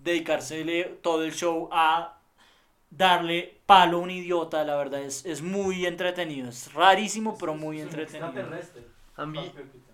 [0.03, 2.19] dedicársele todo el show a
[2.89, 7.81] darle palo a un idiota, la verdad es, es muy entretenido, es rarísimo, pero muy
[7.81, 8.27] entretenido.
[8.27, 8.83] extraterrestre.
[9.15, 9.51] A mí,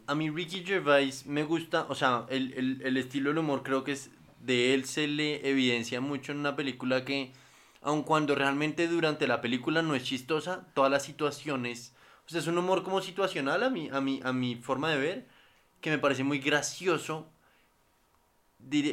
[0.07, 3.83] a mí Ricky Gervais me gusta, o sea, el, el, el estilo del humor creo
[3.83, 7.31] que es de él se le evidencia mucho en una película que,
[7.81, 12.47] aun cuando realmente durante la película no es chistosa, todas las situaciones, o sea, es
[12.47, 15.27] un humor como situacional a mi, a mi, a mi forma de ver,
[15.81, 17.31] que me parece muy gracioso.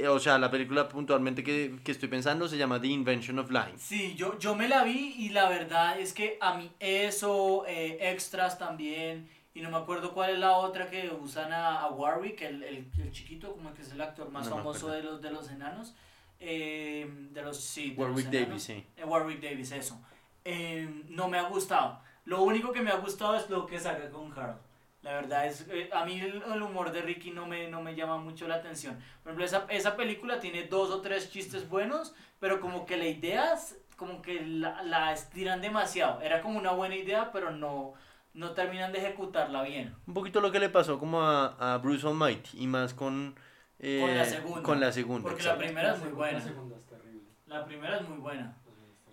[0.08, 3.76] O sea, la película puntualmente que, que estoy pensando se llama The Invention of Lying.
[3.76, 7.98] Sí, yo, yo me la vi y la verdad es que a mí eso, eh,
[8.00, 12.42] extras también, y no me acuerdo cuál es la otra que usan a, a Warwick,
[12.42, 15.32] el, el, el chiquito, como que es el actor más No famoso de los, de
[15.32, 15.94] los enanos,
[16.40, 18.32] eh, de los, sí, de Warwick los.
[18.32, 18.86] Davis, sí.
[18.96, 20.00] Eh, Warwick Davis, eso.
[20.44, 22.00] Eh, no me ha gustado.
[22.24, 24.60] Lo único que me ha gustado es lo que saca con Harold.
[25.02, 27.94] La verdad es, eh, a mí el, el humor de Ricky no me, no me
[27.94, 28.98] llama mucho la atención.
[29.22, 33.06] Por ejemplo, esa, esa película tiene dos o tres chistes buenos, pero como que la
[33.06, 36.20] idea es, como que la, la estiran demasiado.
[36.20, 37.94] Era como una buena idea, pero no,
[38.34, 39.94] no terminan de ejecutarla bien.
[40.08, 43.36] Un poquito lo que le pasó como a, a Bruce Almighty y más con,
[43.78, 44.62] eh, Con la segunda.
[44.62, 45.64] con la segunda, Porque la exacto.
[45.66, 46.38] primera es muy buena.
[46.38, 47.20] La segunda es terrible.
[47.46, 48.56] La primera es muy buena.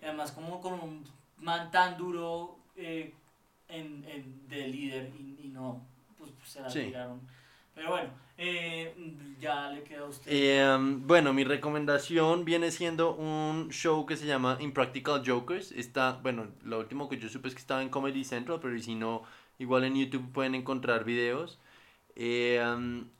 [0.00, 1.04] Y además como con un
[1.38, 3.12] man tan duro eh,
[3.68, 5.86] en, en- de líder y, y no,
[6.18, 6.84] pues, se la Sí.
[6.84, 7.20] tiraron.
[7.74, 8.94] Pero bueno, eh,
[9.40, 10.30] ya le queda a usted.
[10.32, 15.72] Eh, bueno, mi recomendación viene siendo un show que se llama Impractical Jokers.
[15.72, 18.94] Está, bueno, lo último que yo supe es que estaba en Comedy Central, pero si
[18.94, 19.22] no,
[19.58, 21.58] igual en YouTube pueden encontrar videos.
[22.16, 22.62] Eh,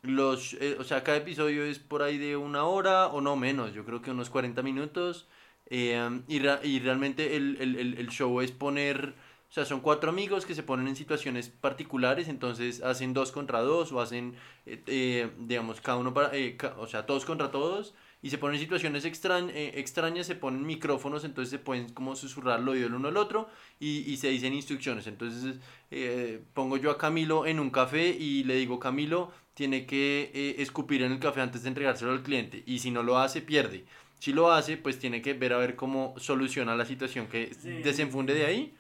[0.03, 3.75] los, eh, o sea, cada episodio es por ahí de una hora o no menos,
[3.75, 5.29] yo creo que unos 40 minutos.
[5.67, 9.15] Eh, y, y realmente el, el, el, show es poner
[9.55, 13.93] sea, son cuatro amigos que se ponen en situaciones particulares, entonces hacen dos contra dos
[13.93, 14.35] o hacen,
[14.67, 18.55] eh, eh, digamos, cada uno para, eh, o sea, todos contra todos y se ponen
[18.57, 22.87] en situaciones extrañ- eh, extrañas, se ponen micrófonos, entonces se pueden como susurrar al oído
[22.87, 25.07] el uno al otro y, y se dicen instrucciones.
[25.07, 25.57] Entonces
[25.91, 30.57] eh, pongo yo a Camilo en un café y le digo, Camilo tiene que eh,
[30.59, 33.85] escupir en el café antes de entregárselo al cliente y si no lo hace, pierde.
[34.19, 37.69] Si lo hace, pues tiene que ver a ver cómo soluciona la situación que Sí.
[37.83, 38.75] desenfunde de ahí.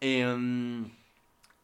[0.00, 0.90] Em,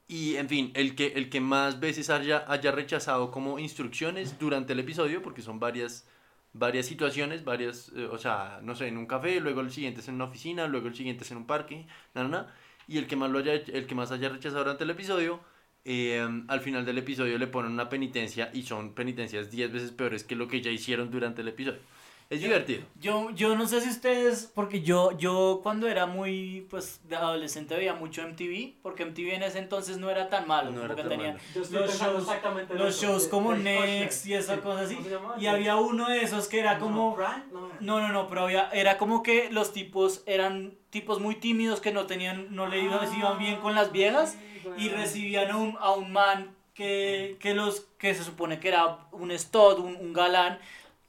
[0.09, 4.73] y en fin, el que, el que más veces haya, haya rechazado como instrucciones durante
[4.75, 6.07] el episodio, porque son varias,
[6.53, 10.09] varias situaciones, varias, eh, o sea, no sé, en un café, luego el siguiente es
[10.09, 12.55] en una oficina, luego el siguiente es en un parque, na, na, na,
[12.89, 15.41] y el que más lo haya, el que más haya rechazado durante el episodio,
[15.85, 20.25] em, al final del episodio le ponen una penitencia y son penitencias 10 veces peores
[20.25, 21.81] que lo que ya hicieron durante el episodio.
[22.31, 22.85] Es divertido.
[23.01, 27.75] Yo, yo no sé si ustedes, porque yo, yo cuando era muy, pues, de adolescente
[27.75, 31.09] veía mucho MTV, porque MTV en ese entonces no era tan malo, No era tan
[31.09, 31.41] tenía malo.
[31.53, 32.29] Yo Los shows-
[32.71, 34.63] los shows de- como de Next y esas Sí.
[34.63, 34.99] cosas así,
[35.41, 37.17] y había uno de esos que era No, como...
[37.53, 37.69] No.
[37.81, 41.91] No, no, no, pero había, era como que los tipos eran tipos muy tímidos que
[41.93, 45.57] no tenían, no le iban, les iban bien con las viejas Sí, y recibían a
[45.57, 49.97] un, a un man que, que los que se supone que era un stud, un,
[49.97, 50.59] un galán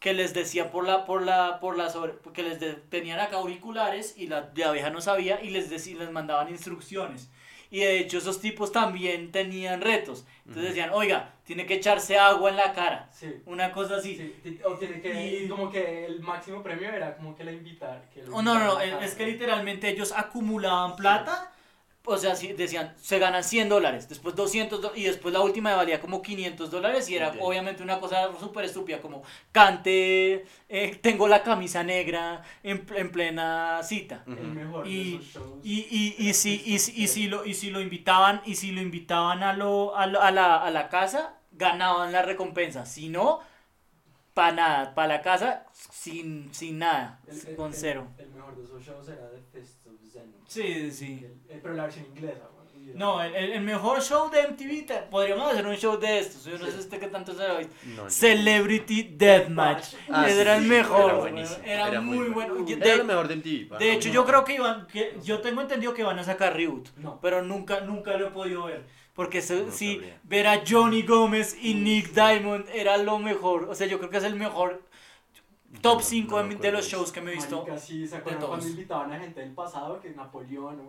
[0.02, 3.38] que les decía por la por la por la sobre que les de- tenían acá
[3.38, 7.30] auriculares y la, la vieja no sabía y les decía, les mandaban instrucciones.
[7.70, 10.26] Y de hecho esos tipos también tenían retos.
[10.40, 10.74] Entonces Ujú.
[10.74, 13.34] decían, "Oiga, tiene que echarse agua en la cara." Sí.
[13.46, 14.18] Una cosa así.
[14.44, 18.10] Sí, o tiene que, Y- como que el máximo premio era como que la invitar.
[18.14, 21.54] Que Oh, no, no, no, es que literalmente ellos acumulaban plata,
[22.04, 25.76] o sea, si decían, se ganan 100 dólares, después 200 do- y después la última
[25.76, 31.28] valía como 500 dólares y era obviamente una cosa súper estúpida como cante, eh, tengo
[31.28, 34.24] la camisa negra en, en plena cita.
[34.28, 35.60] El mejor Y- de esos shows.
[35.66, 38.72] Y, y, y, si, y, si- y si lo, y si lo invitaban, y si
[38.72, 42.86] lo invitaban a, lo, a, lo- a la, a la casa, ganaban la recompensa.
[42.86, 43.40] Si no,
[44.34, 48.08] para nada, para la casa, sin, sin nada, El- con el- cero.
[48.18, 49.81] El mejor de esos shows era of Zen.
[50.54, 51.26] Sí, sí.
[51.26, 52.62] El- el- pero la versión inglesa, güey.
[52.96, 56.44] No, el, el- mejor show de MTV, te- podríamos hacer un show de estos.
[56.44, 59.94] Yo no sé este que tanto se lo habéis- No, Celebrity Deathmatch.
[60.10, 61.32] Ah, Ese sí, era el sí, mejor.
[61.66, 62.66] era muy muy bueno.
[62.68, 63.70] Era lo De, mejor de MTV.
[63.70, 64.14] para de hecho, no.
[64.16, 64.88] yo creo que iban.
[64.88, 66.90] Que, yo tengo entendido que van a sacar reboot.
[66.98, 67.20] No.
[67.22, 68.84] Pero nunca, nunca lo he podido ver.
[69.14, 70.20] Porque se- No si sabría.
[70.24, 73.66] ver a Johnny Gómez y Nick Diamond era lo mejor.
[73.70, 74.82] O sea, yo creo que es el mejor
[75.82, 77.58] top no- 5 no de los shows que me he visto.
[77.62, 78.66] Marica, sí, ¿se de todos.
[78.68, 80.00] invitaban a gente del pasado?
[80.02, 80.82] Que Napoleón,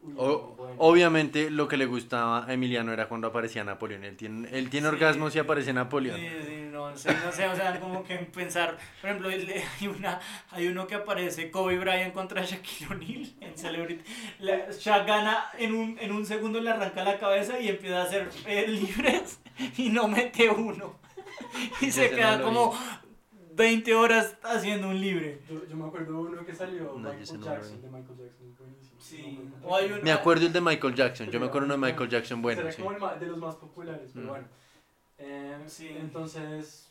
[0.00, 0.74] Uy, O- bueno.
[0.78, 4.04] obviamente lo que le gustaba a Emiliano era cuando aparecía Napoleón.
[4.04, 4.94] Él tiene, él tiene Sí.
[4.94, 6.20] orgasmos y aparece Napoleón.
[6.20, 10.20] Sí, sí, no sé, no sé, o sea, como que pensar, por ejemplo, hay, una,
[10.52, 14.04] hay uno que aparece Kobe Bryant contra Shaquille O'Neal en Celebrity.
[14.38, 18.04] La- Shaq gana en un, en un segundo, le arranca la cabeza y empieza a
[18.04, 19.40] hacer eh, libres
[19.76, 20.94] y no mete uno.
[21.80, 22.78] Y se queda no como
[23.58, 25.40] 20 horas haciendo un libre.
[25.50, 29.00] Yo, yo me acuerdo de uno que salió, No, Michael Jackson, de Michael Jackson, buenísimo.
[29.00, 29.50] Sí.
[29.62, 31.30] No, O hay un- Me acuerdo el de Michael Jackson.
[31.30, 32.60] Yo me acuerdo uno de Michael Jackson bueno.
[32.62, 32.80] Será sí.
[32.82, 34.28] como el ma- de los más populares, pero Mm.
[34.30, 34.46] bueno.
[35.18, 35.88] Eh, Sí.
[35.98, 36.84] Entonces,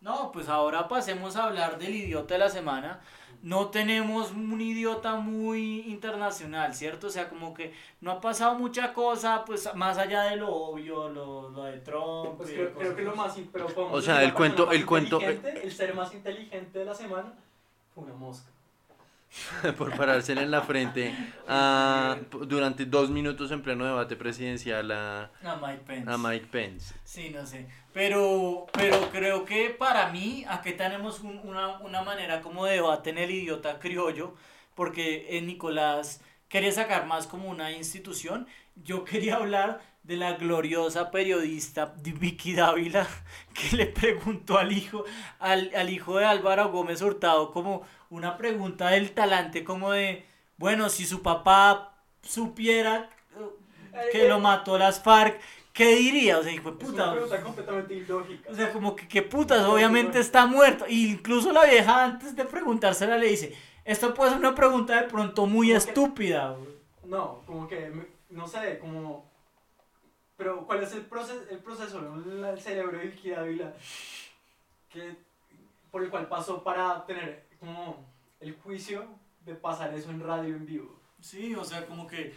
[0.00, 3.00] No, pues ahora pasemos a hablar del idiota de la semana.
[3.44, 7.08] No tenemos un idiota muy internacional, ¿cierto?
[7.08, 11.10] O sea, como que no ha pasado mucha cosa, pues más allá de lo obvio,
[11.10, 12.38] lo, lo de Trump.
[12.38, 13.36] pues creo, creo que lo más...
[13.52, 17.34] Pero O sea, el cuento- el cuento- inteligente, El ser más inteligente de la semana
[17.94, 18.48] fue una mosca.
[19.78, 21.14] por parársela en la frente
[21.48, 22.16] a-
[22.46, 26.10] durante dos minutos en pleno debate presidencial a, A Mike Pence.
[26.10, 26.94] a Mike Pence.
[27.04, 27.66] Sí, no sé.
[27.92, 33.10] Pero, pero creo que para mí, aquí tenemos un- una, una manera como de debate
[33.10, 34.34] en el idiota criollo,
[34.74, 38.46] porque eh, Nicolás quería sacar más como una institución.
[38.76, 43.06] Yo quería hablar de la gloriosa periodista Vicky Dávila
[43.54, 45.04] que le preguntó al hijo,
[45.38, 47.82] al, al hijo de Álvaro Gómez Hurtado como
[48.14, 50.24] una pregunta del talante como de,
[50.56, 53.10] bueno, si su papá supiera
[53.92, 55.40] eh, que lo mató las FARC,
[55.72, 56.38] ¿qué diría?
[56.38, 57.12] O sea, hijo de Es una puta.
[57.12, 58.50] pregunta completamente ilógica.
[58.50, 60.84] O sea, como que qué putas, obviamente está muerto.
[60.88, 65.08] Y incluso la vieja antes de preguntársela le dice, esto puede ser una pregunta de
[65.08, 66.50] pronto muy Como estúpida.
[66.52, 66.68] güey".
[67.06, 67.92] No, como que,
[68.30, 69.28] no sé, como...
[70.36, 73.72] Pero, ¿cuál es el proceso, el proceso el cerebro de Vicky Dávila
[74.90, 75.14] que,
[75.92, 78.04] por el cual pasó para tener como
[78.40, 79.06] el juicio
[79.44, 80.98] de pasar eso en radio en vivo?
[81.20, 82.34] Sí, o sea, como que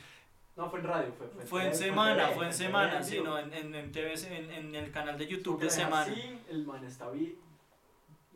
[0.55, 2.97] No, fue en radio, fue, fue, fue en tele- semana, tele, fue en tele semana,
[2.97, 6.11] en sí, no, en, en, en TV, en, en el canal de YouTube de semana.
[6.13, 7.37] Sí, el man está vi-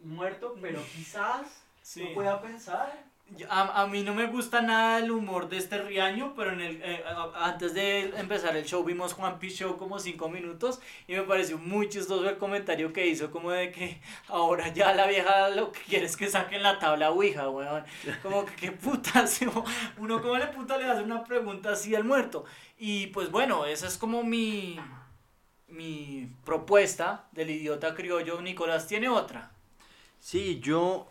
[0.03, 2.03] muerto, pero quizás Sí.
[2.03, 3.03] no pueda pensar.
[3.49, 6.81] A, a, mí no me gusta nada el humor de este Riaño, pero en el,
[6.83, 7.03] eh,
[7.35, 11.57] antes de empezar el show vimos Juan Pi Show como cinco minutos y me pareció
[11.57, 15.79] muy chistoso el comentario que hizo como de que ahora ya la vieja lo que
[15.79, 17.85] quiere es que saquen la tabla Ouija, weón.
[18.21, 19.39] Como que qué putas,
[19.97, 22.43] uno como le puta le hace una pregunta así al muerto.
[22.77, 24.79] Y pues bueno, esa es como mi,
[25.67, 28.41] mi propuesta del idiota criollo.
[28.41, 29.51] Nicolás tiene otra.
[30.19, 31.10] Sí, yo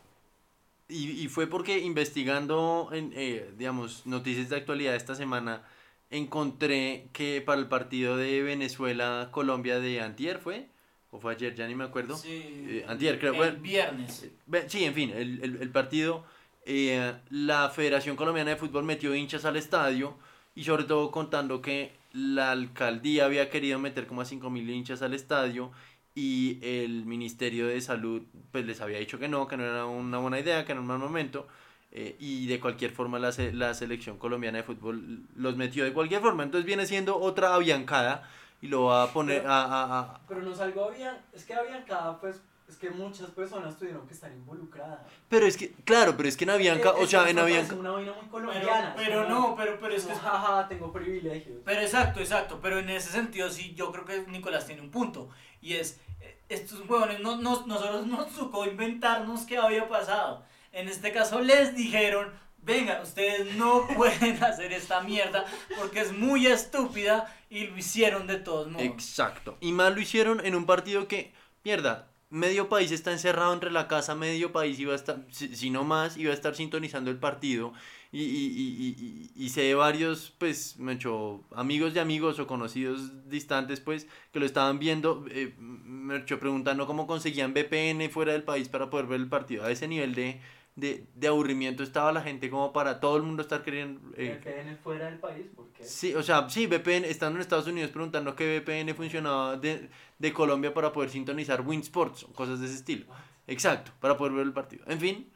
[0.90, 5.62] y, y, fue porque investigando, en, eh, digamos, noticias de actualidad esta semana,
[6.11, 10.68] encontré que para el partido de Venezuela-Colombia de Antier fue,
[11.11, 12.16] o fue ayer, ya ni me acuerdo.
[12.16, 13.42] Sí, eh, Antier, creo.
[13.44, 14.24] El viernes.
[14.24, 16.24] Eh, sí, en fin, el, el, el partido,
[16.64, 20.16] eh, la Federación Colombiana de Fútbol metió hinchas al estadio
[20.55, 25.14] y sobre todo contando que la alcaldía había querido meter como a 5.000 hinchas al
[25.14, 25.70] estadio
[26.14, 30.18] y el Ministerio de Salud pues les había dicho que no, que no era una
[30.18, 31.46] buena idea, que era un mal momento.
[31.92, 36.20] Eh, y de cualquier forma la, la selección colombiana de fútbol los metió de cualquier
[36.20, 36.42] forma.
[36.44, 38.29] Entonces viene siendo otra aviancada
[38.62, 41.55] y lo va a poner Pero- a, a- a- Pero nos algo avian, es que
[41.55, 45.00] aviancada, pues, es que muchas personas tuvieron que estar involucradas.
[45.28, 47.66] Pero es que, claro, pero es que en Avianca, Eh, o es sea, en Avianca...
[47.68, 48.94] parece una vaina muy Pero, colombiana.
[48.96, 50.12] pero es no, pero, pero es que...
[50.12, 51.59] como, jaja, tengo privilegios.
[51.64, 52.59] Pero exacto, exacto.
[52.62, 55.28] Pero en ese sentido sí, yo creo que Nicolás tiene un punto.
[55.61, 60.44] Y es, eh, estos huevones, no, no- nosotros nos tocó inventarnos qué había pasado.
[60.72, 65.44] En este caso les dijeron, venga, ustedes no pueden hacer esta mierda
[65.78, 68.87] porque es muy estúpida y lo hicieron de todos modos.
[68.87, 69.56] Exacto.
[69.61, 71.33] Y más lo hicieron en un partido que,
[71.64, 75.71] mierda, medio país está encerrado entre la casa, medio país iba a estar, si, si
[75.71, 77.73] no más, iba a estar sintonizando el partido.
[78.12, 83.29] Y, y, y, y, sé de varios, pues, me hecho amigos de amigos o conocidos
[83.29, 88.43] distantes, pues, que lo estaban viendo, eh, me hecho preguntando cómo conseguían VPN fuera del
[88.43, 89.64] país para poder ver el partido.
[89.64, 90.40] A ese nivel de,
[90.76, 94.00] de, de aburrimiento estaba la gente como para todo el mundo estar queriendo...
[94.16, 97.90] eh, VPN fuera del país, porque Sí, o sea, sí, VPN, estando en Estados Unidos
[97.90, 102.66] preguntando qué VPN funcionaba de, de Colombia para poder sintonizar Win Sports o cosas de
[102.66, 103.06] ese estilo.
[103.46, 104.85] Exacto, para poder ver el partido.
[104.87, 105.30] En fin,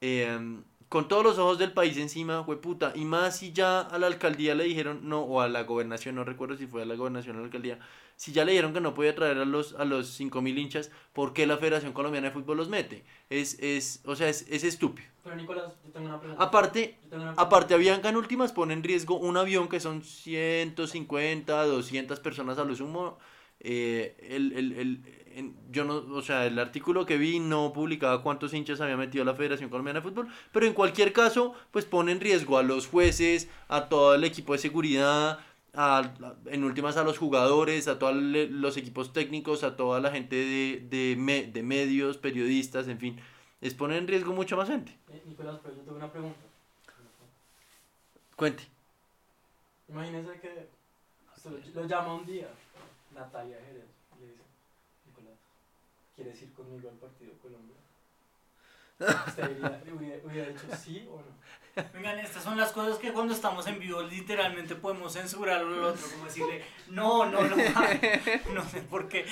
[0.00, 0.38] eh,
[0.88, 2.92] con todos los ojos del país encima, fue puta.
[2.94, 6.24] Y más si ya a la alcaldía le dijeron, no, o a la gobernación, no
[6.24, 7.78] recuerdo si fue a la gobernación o a la alcaldía,
[8.16, 11.32] si ya le dijeron que no podía traer a los, a los 5.000 hinchas, ¿por
[11.32, 13.04] qué la Federación Colombiana de Fútbol los mete?
[13.30, 15.08] Es, es, o sea, es, es estúpido.
[15.22, 16.42] Pero Nicolás, yo tengo una pregunta.
[16.44, 17.42] Aparte, Yo tengo una pregunta.
[17.42, 22.64] Aparte, Avianca en últimas pone en riesgo un avión que son 150, 200 personas a
[22.64, 23.18] lo sumo.
[23.60, 25.00] Eh, el, el, el-
[25.34, 29.24] en- yo no, o sea, el artículo que vi no publicaba cuántos hinchas había metido
[29.24, 32.86] la Federación Colombiana de Fútbol, pero en cualquier caso, pues pone en riesgo a los
[32.86, 35.40] jueces, a todo el equipo de seguridad,
[35.76, 40.10] a, a- en últimas a los jugadores, a todos los equipos técnicos, a toda la
[40.10, 43.20] gente de, de, me- de medios, periodistas, en fin,
[43.60, 44.96] es poner en riesgo mucha más gente.
[45.12, 46.40] Eh, Nicolás, pero yo tengo una pregunta.
[48.36, 48.64] Cuente.
[49.88, 50.68] Imagínese que
[51.44, 52.48] lo, lo llama un día,
[53.14, 53.84] Natalia Jerez,
[54.16, 54.42] y le dice,
[55.06, 55.38] Nicolás,
[56.14, 57.76] ¿quieres ir conmigo al partido Colombia?
[59.28, 59.80] ¿Usted hubiera,
[60.24, 61.65] hubiera dicho sí o no?
[61.92, 66.06] Vengan, estas son las cosas que cuando estamos en vivo literalmente podemos censurar al otro,
[66.10, 67.56] como decirle, no, no, no,
[68.54, 69.26] no sé por qué.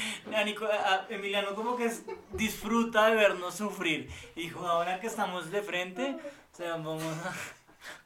[1.08, 4.10] Emiliano como que es- disfruta de vernos sufrir.
[4.36, 6.16] Dijo, ahora que estamos de frente,
[6.52, 7.32] o sea, vamos a...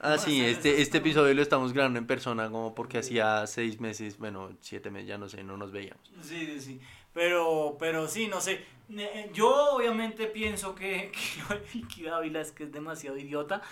[0.00, 4.18] Ah, sí, este, este episodio lo estamos grabando en persona como porque hacía seis meses,
[4.18, 6.02] bueno, siete meses, ya no sé, no nos veíamos.
[6.20, 6.80] Sí, sí, sí.
[7.14, 8.64] Pero, pero sí, no sé.
[8.88, 11.12] Ne- Yo obviamente pienso que,
[11.48, 13.62] que Vicky Dávila es que es demasiado idiota.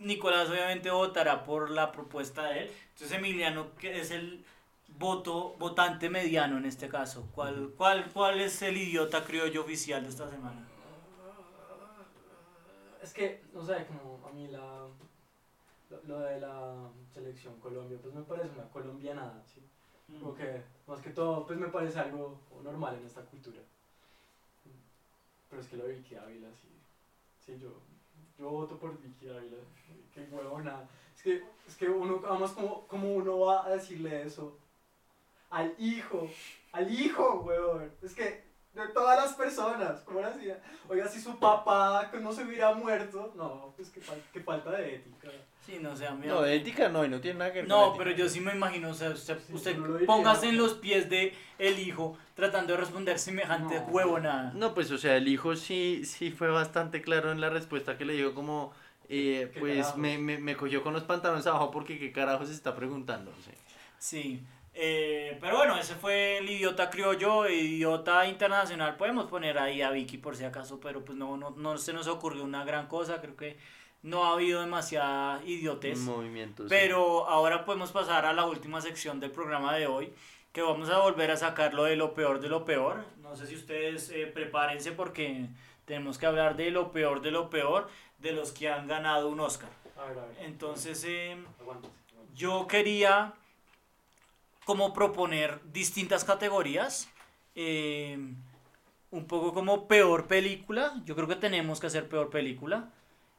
[0.00, 2.70] Nicolás obviamente votará por la propuesta de él.
[2.94, 4.44] Entonces Emiliano, que es el
[4.98, 7.28] voto, votante mediano en este caso.
[7.34, 10.66] ¿Cuál, cuál, cuál es el idiota criollo oficial de esta semana?
[13.02, 14.86] Es que, no sé, como a mí la,
[15.90, 19.62] lo, lo de la selección Colombia, pues me parece una colombianada, ¿sí?
[20.18, 23.60] Como que, más que todo, pues me parece algo normal en esta cultura.
[25.48, 26.68] Pero es que lo de Vicky Ávila, sí.
[27.44, 27.80] Sí, yo,
[28.40, 29.58] yo voto por Vicky Ávila.
[30.14, 30.88] Qué huevona.
[31.14, 34.58] Es que, es que uno, además, como, como uno va a decirle eso
[35.50, 36.28] al hijo,
[36.72, 37.92] al hijo, huevón.
[38.02, 40.60] Es que de todas las personas, ¿cómo le hacía?
[40.88, 44.70] Oiga, si su papá que no se hubiera muerto, no, pues qué, fal- qué falta
[44.72, 45.28] de ética.
[45.66, 47.68] Sí, no sé, a mí- No, de ética no, y no tiene nada que ver
[47.68, 48.24] No, con pero ética.
[48.24, 51.34] yo sí me imagino, o sea, usted, Sí, usted lo póngase en los pies de
[51.58, 53.86] el hijo tratando de responder semejante No.
[53.86, 54.52] huevonada.
[54.54, 58.04] No, pues, o sea, el hijo sí, sí fue bastante claro en la respuesta que
[58.04, 58.72] le dijo como,
[59.08, 59.98] eh, ¿Qué pues, carajos?
[59.98, 63.50] me, me, me cogió con los pantalones abajo porque qué carajo se está preguntando, sí.
[63.98, 64.42] Sí,
[64.82, 68.96] eh, pero bueno, ese fue el idiota criollo, idiota internacional.
[68.96, 72.06] Podemos poner ahí a Vicky por si acaso, pero pues no, no, no se nos
[72.06, 73.20] ocurrió una gran cosa.
[73.20, 73.58] Creo que
[74.02, 75.98] no ha habido demasiada idiotez.
[75.98, 76.66] Movimientos.
[76.70, 80.14] Pero ahora podemos pasar a la última sección del programa de hoy,
[80.52, 83.04] que vamos a volver a sacarlo de lo peor de lo peor.
[83.20, 85.46] No sé si ustedes eh, prepárense porque
[85.84, 89.40] tenemos que hablar de lo peor de lo peor de los que han ganado un
[89.40, 89.68] Oscar.
[89.98, 90.36] A ver, a ver.
[90.40, 91.36] Entonces, eh,
[92.34, 93.34] yo quería
[94.64, 97.08] como proponer distintas categorías.
[97.56, 98.16] eh,
[99.10, 100.94] un poco como peor película.
[101.04, 102.90] Yo creo que tenemos que hacer peor película.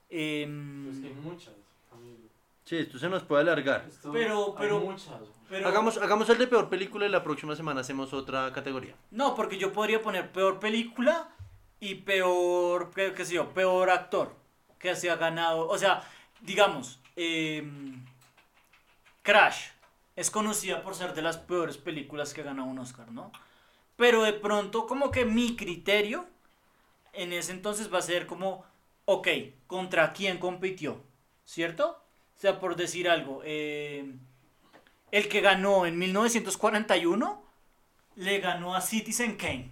[0.10, 1.54] em, Pues hay muchas,
[1.94, 2.18] amigo.
[2.66, 3.86] Sí, esto se nos puede alargar.
[3.88, 5.16] Esto- Pero- hay pero- muchas.
[5.50, 8.94] pero- Hagamos, hagamos el de peor película y la próxima semana hacemos otra categoría.
[9.12, 11.30] No, porque yo podría poner peor película
[11.80, 14.36] y peor, qué, qué sé yo, peor actor
[14.78, 15.70] que se ha ganado.
[15.70, 16.04] O sea,
[16.42, 18.04] digamos, em,
[19.22, 19.70] Crash
[20.16, 23.32] es conocida por ser de las peores películas que ganado un Oscar, ¿no?
[23.96, 26.28] Pero de pronto, como que mi criterio
[27.14, 28.66] en ese entonces va a ser como,
[29.06, 29.28] ok,
[29.68, 31.02] ¿contra quién compitió?
[31.46, 32.02] ¿Cierto?
[32.38, 34.20] O sea, por decir algo, em,
[35.12, 37.44] el que ganó en 1941
[38.16, 39.72] le ganó a Citizen Kane.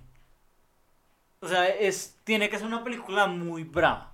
[1.41, 4.08] O sea, es, tiene que ser una película muy brava.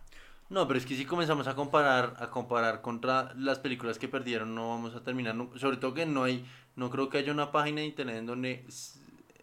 [0.50, 4.54] No, pero es que si comenzamos a comparar, a comparar contra las películas que perdieron,
[4.54, 5.36] no vamos a terminar.
[5.58, 8.66] Sobre todo que no hay, no creo que haya una página de internet en donde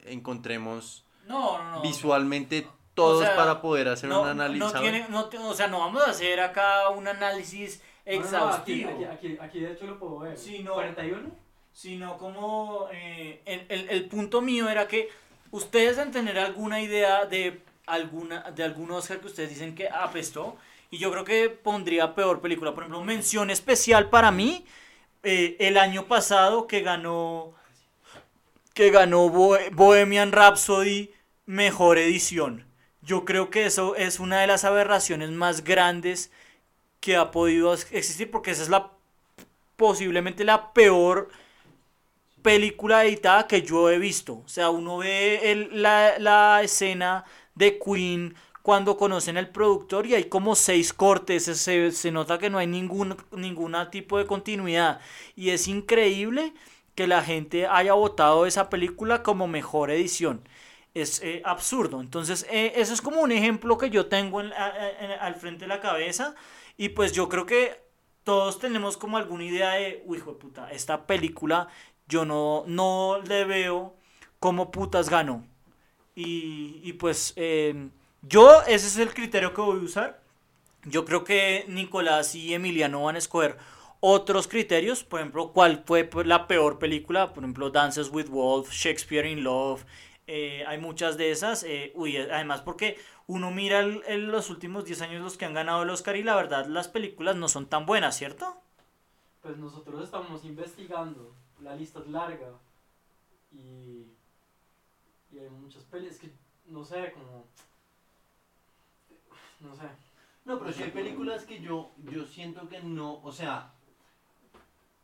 [0.04, 1.82] encontremos No, no, no.
[1.82, 4.72] visualmente todos sea, para poder hacer no, un análisis.
[4.80, 8.24] tiene, no te- o sea, no vamos a hacer acá un análisis No, no, no,
[8.24, 8.90] exhaustivo.
[9.12, 10.36] aquí, aquí, de hecho lo puedo ver.
[10.36, 10.74] Sí, no.
[10.74, 11.30] 41.
[11.72, 15.08] sino como eh, el, el- el punto mío era que
[15.52, 20.56] ustedes deben tener alguna idea de alguna de algún Oscar que ustedes dicen que apestó
[20.92, 24.64] y yo creo que pondría peor película por ejemplo mención especial para mí
[25.24, 27.54] eh, el año pasado que ganó
[28.74, 31.10] que ganó Bohe- Bohemian Rhapsody
[31.46, 32.66] mejor edición
[33.02, 36.30] yo creo que eso es una de las aberraciones más grandes
[37.00, 38.92] que ha podido existir porque esa es la
[39.76, 41.30] posiblemente la peor
[42.42, 44.42] película editada que yo he visto.
[44.44, 47.24] O sea, uno ve el- la, la escena
[47.54, 52.50] de Queen cuando conocen al productor y hay como seis cortes, se, se nota que
[52.50, 55.00] no hay ningún ninguna tipo de continuidad.
[55.36, 56.54] Y es increíble
[56.94, 60.48] que la gente haya votado esa película como mejor edición.
[60.94, 62.00] Es eh, absurdo.
[62.00, 66.34] Entonces, eh, eso es como un ejemplo que yo tengo al frente de la cabeza.
[66.76, 67.82] Y pues yo creo que
[68.24, 71.68] todos tenemos como alguna idea de, uy, hijo de puta, esta película
[72.08, 73.96] yo no, no le veo
[74.38, 75.44] cómo putas ganó.
[76.14, 77.88] Y, y pues eh,
[78.22, 80.22] yo, ese es el criterio que voy a usar.
[80.84, 83.58] Yo creo que Nicolás y Emiliano van a escoger
[84.00, 85.04] otros criterios.
[85.04, 87.32] Por ejemplo, cuál fue pues, la peor película.
[87.34, 89.84] Por ejemplo, Dances with Wolves, Shakespeare in Love.
[90.28, 91.64] eh, hay muchas de esas.
[91.64, 92.96] eh, uy, además porque
[93.26, 96.36] uno mira el- los últimos 10 años los que han ganado el Oscar y la
[96.36, 98.56] verdad las películas no son tan buenas, ¿cierto?
[99.42, 101.34] Pues nosotros estamos investigando.
[101.60, 102.50] La lista es larga.
[103.52, 104.06] Y.
[105.32, 106.30] Y hay muchas pelis que.
[106.66, 107.46] No sé, como.
[109.62, 109.82] No sé.
[110.44, 113.72] No, pero sí hay películas que yo, yo siento que no, o sea,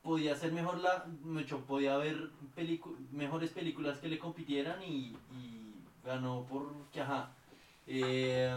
[0.03, 5.75] podía ser mejor la, mucho, podía haber pelicu- mejores películas que le compitieran y, y
[6.05, 7.31] ganó por, que ajá.
[7.87, 8.53] Eh,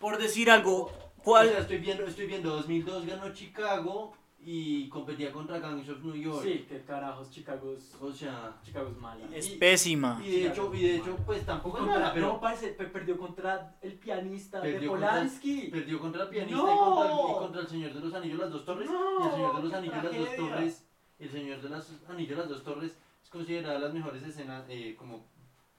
[0.00, 1.48] Por decir algo, o ¿cuál?
[1.50, 6.42] sea, estoy viendo, estoy viendo 2002 ganó Chicago y competía contra Gangs of New York.
[6.42, 7.94] Sí, que carajos, Chicago es.
[8.00, 9.24] O sea, Chicago es mala.
[9.34, 10.20] Es y- pésima.
[10.24, 12.86] y de hecho, y de hecho, pues tampoco es Contra- mala, pero no, parce, pe-
[12.86, 15.68] perdió contra el pianista de contra- Polanski.
[15.70, 16.72] Perdió contra el pianista ¡No!
[16.74, 18.90] y, contra el, y contra el Señor de los Anillos las dos torres.
[18.90, 19.72] y el Señor de los.
[19.72, 20.48] Anillos ¡Qué las dos tragedia!
[20.50, 20.86] torres.
[21.20, 25.24] El Señor de los Anillos las dos torres es considerada las mejores escenas eh, como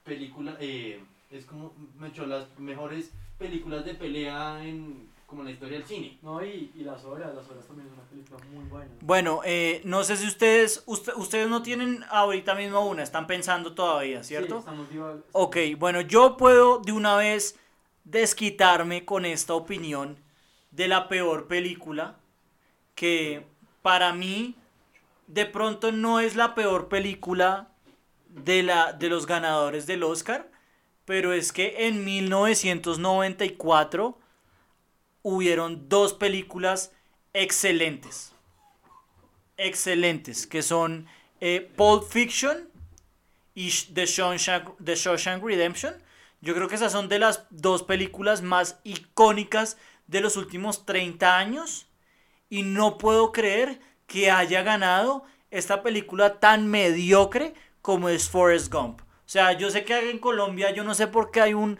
[0.04, 0.56] película.
[0.58, 5.86] eh, es como me las mejores películas de pelea en como en la historia del
[5.86, 6.18] cine.
[6.22, 8.90] No, y, y Las Horas, Las Horas también es una película muy buena.
[9.00, 13.74] Bueno, eh, no sé si ustedes, usted- ustedes no tienen ahorita mismo una, están pensando
[13.74, 14.58] todavía, Sí, ¿cierto?
[14.60, 17.58] estamos diva- Ok, bueno, yo puedo de una vez
[18.04, 20.18] desquitarme con esta opinión
[20.70, 22.16] de la peor película,
[22.94, 23.44] que
[23.82, 24.54] para mí
[25.26, 27.68] de pronto no es la peor película
[28.28, 30.50] de, la, de los ganadores del Oscar,
[31.06, 34.18] pero es que en 1994
[35.24, 36.92] hubieron dos películas
[37.34, 38.32] excelentes,
[39.56, 41.06] excelentes, que son
[41.40, 42.68] eh, Pulp Fiction
[43.54, 45.94] y Sh- The Shawshank, The Shawshank Redemption.
[46.40, 51.38] Yo creo que esas son de las dos películas más icónicas de los últimos 30
[51.38, 51.86] años.
[52.50, 59.02] Y no puedo creer que haya ganado esta película tan mediocre como es Forrest Gump.
[59.02, 61.78] O sea, yo sé que en Colombia, yo no sé por qué hay un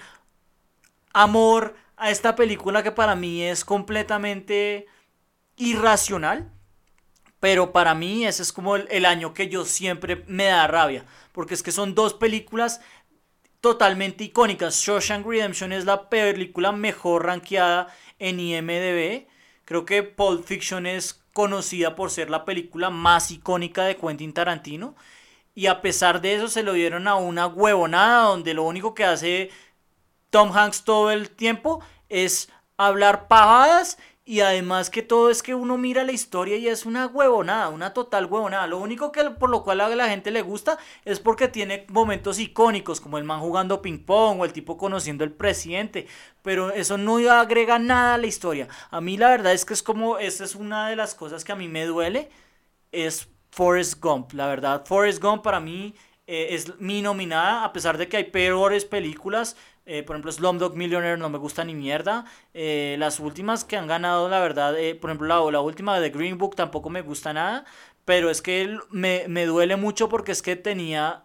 [1.12, 4.86] amor a esta película que para mí es completamente
[5.56, 6.50] irracional,
[7.40, 11.04] pero para mí ese es como el, el año que yo siempre me da rabia,
[11.32, 12.80] porque es que son dos películas
[13.60, 14.82] totalmente icónicas.
[14.82, 17.88] Shawshank Redemption es la película mejor rankeada
[18.18, 19.26] en IMDb.
[19.64, 24.94] Creo que Pulp Fiction es conocida por ser la película más icónica de Quentin Tarantino.
[25.54, 29.04] Y a pesar de eso se lo dieron a una huevonada donde lo único que
[29.04, 29.50] hace
[30.34, 35.78] Tom Hanks todo el tiempo es hablar pavadas y además que todo es que uno
[35.78, 38.66] mira la historia y es una huevonada, una total huevonada.
[38.66, 42.40] Lo único que por lo cual a la gente le gusta es porque tiene momentos
[42.40, 46.08] icónicos, como el man jugando ping pong o el tipo conociendo al presidente.
[46.42, 48.66] Pero eso no agrega nada a la historia.
[48.90, 51.52] A mí la verdad es que es como, esta es una de las cosas que
[51.52, 52.28] a mí me duele,
[52.90, 54.32] es Forrest Gump.
[54.32, 55.94] La verdad, Forrest Gump para mí
[56.26, 59.56] eh, es mi nominada, a pesar de que hay peores películas.
[59.86, 62.24] Eh, por ejemplo, Slumdog Millionaire no me gusta ni mierda.
[62.54, 66.10] Eh, las últimas que han ganado, la verdad, eh, por ejemplo, la, la, última de
[66.10, 67.64] Green Book tampoco me gusta nada.
[68.04, 71.24] Pero es que me, me duele mucho porque es que tenía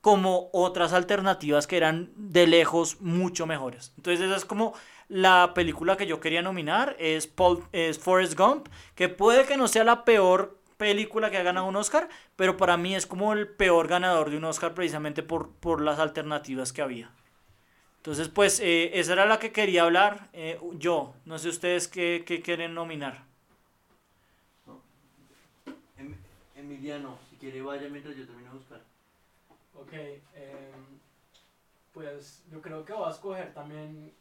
[0.00, 3.92] como otras alternativas que eran de lejos mucho mejores.
[3.96, 4.74] Entonces esa es como
[5.08, 9.68] la película que yo quería nominar, es, Paul, es Forrest Gump, que puede que no
[9.68, 13.48] sea la peor película que ha ganado un Oscar, pero para mí es como el
[13.48, 17.10] peor ganador de un Oscar precisamente por, por las alternativas que había.
[17.98, 21.14] Entonces, pues, eh, esa era la que quería hablar eh, yo.
[21.24, 23.24] No sé ustedes qué, qué quieren nominar.
[25.98, 26.14] Em,
[26.56, 28.80] Emiliano, si quiere vaya mientras yo termino de buscar.
[29.74, 30.72] Ok, eh,
[31.92, 34.12] pues yo creo que voy a escoger también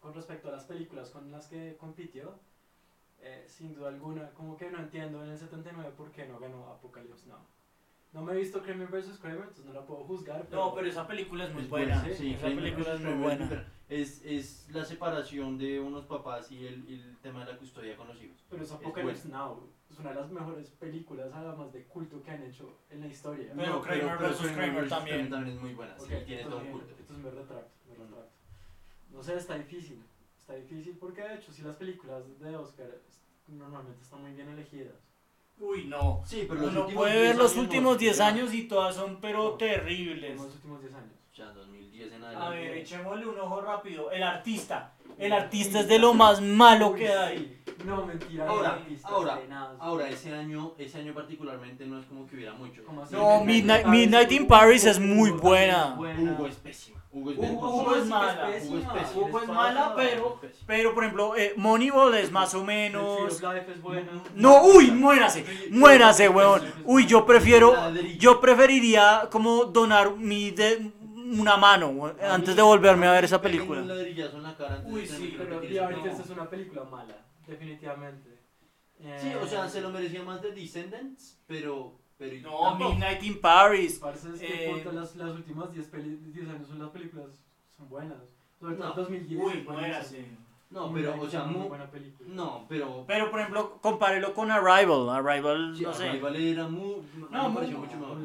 [0.00, 2.34] con respecto a las películas con las que compitió.
[3.24, 6.66] Eh, sin duda alguna, como que no entiendo en el 79 por qué no ganó
[6.72, 7.38] Apocalypse Now.
[8.12, 9.18] No me he visto Kramer vs.
[9.18, 10.46] Kramer, entonces no la puedo juzgar.
[10.48, 10.64] Pero...
[10.66, 11.98] No, pero esa película es muy Es buena.
[12.00, 13.46] buena, sí, esa Kramer película es muy Kramer buena.
[13.46, 13.72] buena.
[13.88, 18.08] Es, es la separación de unos papás y el, el tema de la custodia con
[18.08, 18.36] los hijos.
[18.50, 19.68] Pero es Apocalypse Now.
[19.90, 23.52] Es una de las mejores películas, además de culto que han hecho en la historia.
[23.56, 24.52] Pero Kramer vs.
[24.52, 25.28] Kramer también.
[25.30, 27.00] también es muy buena, sí, Ok, tiene todo un entonces, culto.
[27.00, 28.32] entonces me retracto, me retracto.
[29.10, 30.02] No sé, está difícil.
[30.38, 32.90] Está difícil porque de hecho si las películas de Oscar
[33.46, 34.94] normalmente están muy bien elegidas.
[35.62, 36.22] Uy, no.
[36.26, 38.26] Sí, pero los Uno últimos puede 10 ver los últimos no, 10 ya.
[38.26, 39.50] años y todas son pero No.
[39.52, 40.30] terribles.
[40.32, 41.12] En los últimos 10 años.
[41.32, 42.56] O sea, 2010 en A adelante.
[42.58, 44.10] ver, echémosle un ojo rápido.
[44.10, 44.92] El artista.
[45.18, 47.62] El artista es de lo más malo Uy, que hay.
[47.84, 48.48] No, mentira.
[48.48, 49.38] Ahora, ahora.
[49.78, 52.82] Ahora, ese año, ese año particularmente no es como que hubiera mucho.
[53.10, 55.96] No, Midnight- Midnight in Paris es muy buena.
[55.98, 57.01] Hugo es pésima.
[57.12, 57.82] Hugo es Hugo- vergonzosa.
[57.82, 58.32] Hugo es mala.
[58.48, 59.10] Hugo es pésima.
[59.26, 60.40] Hugo es mala, pero-.
[60.66, 63.32] Pero, por ejemplo, eh, Moneyball es más o menos...
[63.32, 63.42] es.
[64.34, 66.62] No, uy, muérase, muérase, weón.
[66.84, 67.74] Uy, yo prefiero,
[68.18, 70.90] yo preferiría como donar mi de,
[71.38, 73.80] una mano antes de volverme a ver esa película.
[73.80, 76.12] un ladrillazo en la cara antes Uy, sí, Pero repetir y esa ahorita película.
[76.22, 78.38] esta es una película mala, definitivamente.
[79.18, 81.98] Sí, o sea, Eh, se lo merecía más de Descendants, pero...
[82.30, 82.74] pero No.
[82.76, 83.98] Midnight in Paris.
[84.00, 87.26] Parce, es que Eh, puta, las, las últimas 10, peli- 10 años son las películas
[87.76, 88.18] son buenas.
[88.60, 88.94] Sobre todo No.
[88.94, 89.40] 2010.
[89.40, 89.72] Uy, es buenísimo.
[89.78, 90.26] muérase.
[90.70, 92.30] No, pero, o es sea, muy mu- buena película.
[92.32, 93.04] no, pero...
[93.06, 95.10] Pero, por ejemplo, compárelo con Arrival.
[95.10, 96.08] Arrival, Sí, no sé.
[96.08, 96.96] Arrival era muy...
[97.30, 98.16] No, me pareció mu- mucho mejor.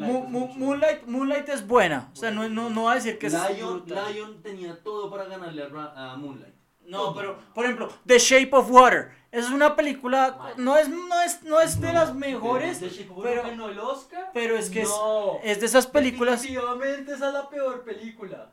[0.57, 2.09] Moonlight es Moonlight, es buena.
[2.13, 4.13] O sea, no, no, no va a decir que es Lion, brutal.
[4.13, 5.61] Lion tenía todo para ganarle
[5.95, 6.53] a, Moonlight.
[6.85, 9.11] No, pero, por ejemplo, The Shape of Water.
[9.31, 12.89] Esa es una película, no es, no es, no es de No, las mejores, ¿De
[12.89, 14.29] pero- Water ganó el Oscar?
[14.33, 15.39] pero es que es, no.
[15.43, 16.41] es de esas películas...
[16.41, 18.49] Definitivamente esa es la peor película.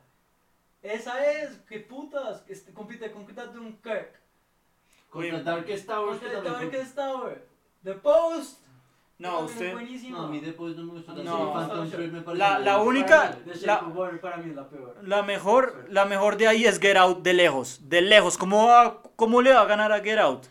[0.83, 4.21] Esa es, que putas, este, compite con Dunkirk.
[5.13, 7.47] Oye, Darkest también fue- Darkest Tower.
[7.85, 8.59] The Post.
[9.17, 9.73] No, usted...
[9.73, 10.19] buenísimo.
[10.19, 11.23] No, a mí después no me gustó tanto.
[11.31, 11.53] No.
[11.55, 14.57] Phantom Thread me pareció La- la única- Para mí, The Shape la- para mí es
[14.57, 14.97] la peor.
[15.03, 18.37] La mejor, la mejor de ahí es Get Out de lejos, de lejos.
[18.37, 20.47] ¿Cómo, va- ¿Cómo le va a ganar a Get Out?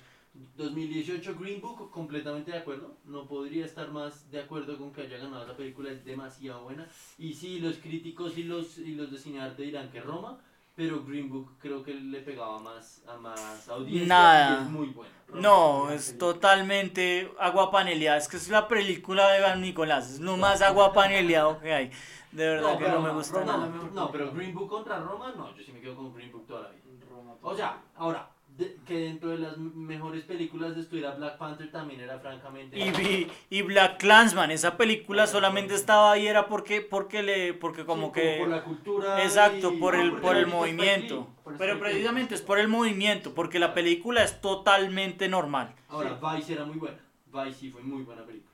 [0.55, 2.95] 2018 Green Book, completamente de acuerdo.
[3.05, 6.87] No podría estar más de acuerdo con que haya ganado esa película, es demasiado buena.
[7.17, 10.39] Y sí, los críticos y los, y los de cinearte dirán que Roma,
[10.75, 14.59] pero Green Book creo que le pegaba más a más audiencia Nada.
[14.59, 15.13] y es muy buena.
[15.33, 18.17] No, es totalmente agua paneleada.
[18.17, 20.11] Es que es la película de Van Nicolás.
[20.11, 21.91] Es lo más agua paneleado que hay.
[22.31, 23.65] De verdad que pero no me gusta Roma, nada.
[23.67, 24.31] la No, pero película.
[24.33, 26.81] Green Book contra Roma, no, yo sí me quedo con Green Book toda la vida.
[27.09, 31.37] Roma, O sea, ahora, de- que dentro de las mejores películas de estudiar a Black
[31.37, 32.77] Panther también era francamente...
[32.77, 37.85] Y, vi- y Black Clansman, esa película solamente estaba ahí era porque, porque le, porque
[37.85, 38.37] como Sí, que...
[38.39, 41.27] por la cultura Exacto, y- por el, por el movimiento.
[41.45, 45.73] aquí, Pero precisamente es por el movimiento, porque la película es totalmente normal.
[45.89, 46.97] Ahora, Vice era muy buena.
[47.25, 48.51] Vice sí fue muy buena película.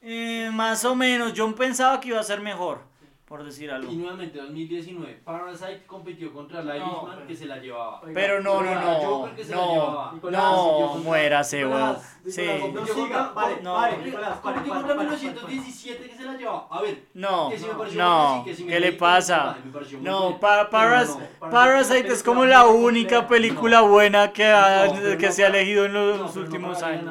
[0.00, 2.82] Eh, más o menos, yo pensaba que iba a ser mejor.
[3.28, 3.92] Por decir algo.
[3.92, 8.00] Y nuevamente, 2019, Parasite compitió contra la No, Irishman, pero- que se la llevaba.
[8.00, 10.12] Oiga, Pero no, no, no, Joker que se la no, llevaba.
[10.14, 11.96] Nicolás, no, muérase, weón.
[12.26, 12.46] Sí.
[12.60, 13.74] Compitió no siga, contra- pare, no.
[13.74, 16.66] pare, Nicolás, pare, Compitió contra pare, 1917 que se la llevaba.
[16.70, 18.92] A ver, No, que sí me pareció no, buena, sí, que sí me ¿qué le
[18.92, 19.56] pasa?
[19.64, 20.40] me No, buena.
[20.40, 21.50] pa- Pero Paras- no.
[21.50, 24.88] Parasite es como la única película buena que, ha-
[25.32, 27.04] se ha elegido en los No, pero no últimos años.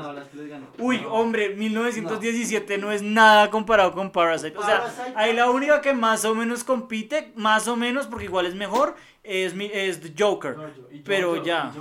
[0.80, 1.13] Uy, No.
[1.13, 4.57] hombre, 1917 no es nada comparado con Parasite.
[4.57, 8.25] O sea, Parasite- ahí la única que más o menos compite, más o menos, porque
[8.25, 10.55] igual es mejor, es, mi, es The Joker.
[11.03, 11.71] Pero ya.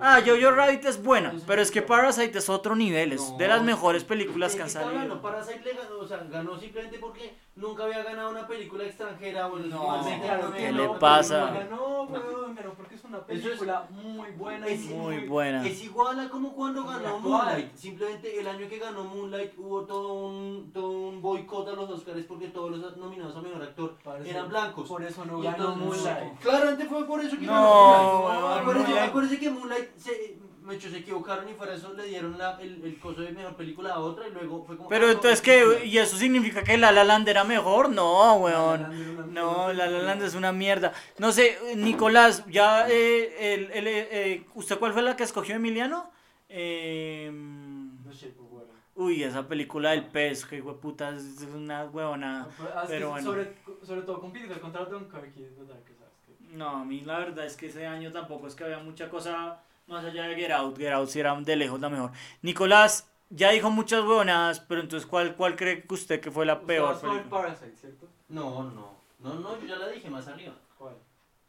[0.00, 3.46] Ah, Jojo Rabbit es buena, pero es que Parasite es otro nivel, es No, de
[3.48, 5.22] las mejores películas ¿De que han salido.
[5.22, 9.46] Parasite le ganó, o sea, ganó simplemente porque nunca había ganado una película extranjera.
[9.46, 11.50] o en los No, 20 claro, ¿qué no le ganó pasa?
[11.52, 15.64] Ganó, weón, ganó porque es una es- película muy buena es y Muy buena.
[15.66, 17.18] Es igual a como cuando Muy ganó.
[17.20, 17.74] Moonlight.
[17.76, 22.24] Simplemente el año que ganó Moonlight hubo todo un, todo un boicot a los Oscars
[22.24, 24.88] porque todos los nominados a mejor actor Parece- eran blancos.
[24.88, 26.38] Por eso no ganó Moonlight.
[26.40, 28.40] Claramente fue por eso que No, ganó Moonlight.
[28.42, 30.38] weón, Acuérdense, Moonlight- acuérdense que Moonlight se,
[30.72, 33.94] hecho, se equivocaron y fuera eso le dieron la- el, el coso de mejor película
[33.94, 34.88] a otra y luego fue como.
[34.88, 35.64] Pero ah, no, entonces, es ¿qué?
[35.64, 35.86] Moonlight.
[35.86, 37.90] ¿Y eso significa que La La Land era mejor?
[37.90, 38.82] No, weón.
[38.82, 40.92] La La No, La La Land es una mierda.
[41.18, 45.54] No sé, Nicolás, ya, eh, el, el, eh, eh, ¿usted cuál fue la que escogió
[45.56, 46.10] Emiliano?
[46.48, 48.68] Eh, No sé, pues bueno.
[48.94, 52.46] uy, esa película del pez, que puta, es una huevona.
[52.60, 53.26] Ah, es que pero bueno.
[53.30, 56.56] sobre, sobre todo compite contra Dunkirk es verdad que sabes que...
[56.56, 59.60] No, a mí la verdad es que ese año tampoco es que había mucha cosa
[59.86, 60.78] más allá de Get Out.
[60.78, 62.10] Get Out sí era de lejos la mejor.
[62.42, 66.54] Nicolás ya dijo muchas huevonadas, pero entonces, ¿cuál, cuál cree que usted que fue la
[66.54, 67.30] Usted peor película?
[67.30, 68.08] Parasite, ¿cierto?
[68.28, 68.94] No, no.
[69.18, 70.54] No, no, yo ya la dije más arriba.
[70.76, 70.94] ¿Cuál?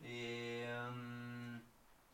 [0.01, 1.57] Eh, um,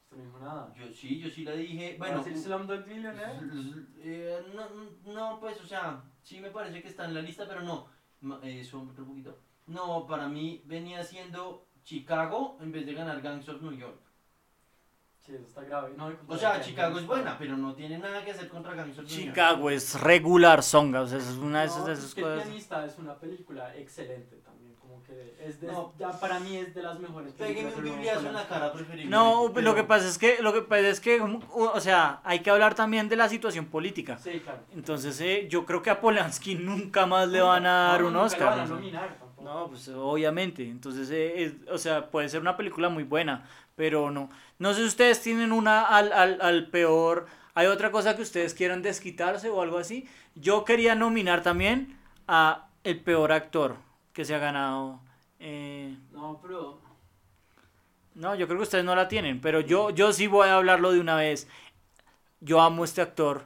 [0.04, 0.74] Usted no dijo nada.
[0.76, 1.96] yo sí, yo sí la dije.
[2.00, 3.40] Bueno, Bueno, ¿el Slumdog Millionaire?
[4.00, 7.62] eh, no, no, pues, o sea, sí me parece que está en la lista, pero
[7.62, 7.88] no.
[8.44, 9.38] Eh, sube otro poquito.
[9.68, 14.00] No, para mí venía siendo Chicago en vez de ganar Gangs of New York.
[15.26, 15.94] Sí, eso está grave.
[15.96, 19.08] No, O sea, Chicago es buena, pero no tiene nada que hacer contra New York.
[19.08, 22.22] Chicago es regular songa, o sea, es una de esas, No, de es esas que
[22.22, 22.44] El cosas.
[22.44, 25.94] pianista es una película excelente también, como que es de, No.
[26.00, 27.76] ya para mí es de las mejores películas.
[27.78, 29.12] un bibliazo en la cara preferible.
[29.12, 32.20] No, lo pero- que pasa es que, lo que pasa es que, um, o sea,
[32.24, 34.18] hay que hablar también de la situación política.
[34.18, 34.62] Sí, claro.
[34.74, 38.16] Entonces, eh, yo creo que a Polanski nunca más le van a dar No, un
[38.16, 38.42] Oscar.
[38.42, 39.32] lo van a nominar tampoco.
[39.42, 40.64] No, pues obviamente.
[40.64, 43.44] Entonces, eh, es- o sea, puede ser una película muy buena,
[43.76, 44.30] pero no.
[44.60, 47.28] No sé si ustedes tienen una al, al, al peor.
[47.54, 50.08] ¿Hay otra cosa que ustedes quieran desquitarse o algo así?
[50.36, 51.98] Yo quería nominar también
[52.28, 53.76] a el peor actor
[54.14, 55.02] que se ha ganado.
[55.40, 56.80] eh, No, pero
[58.14, 60.92] no, yo creo que ustedes no la tienen, pero yo, yo sí voy a hablarlo
[60.92, 61.48] de una vez.
[62.42, 63.46] Yo amo a este actor,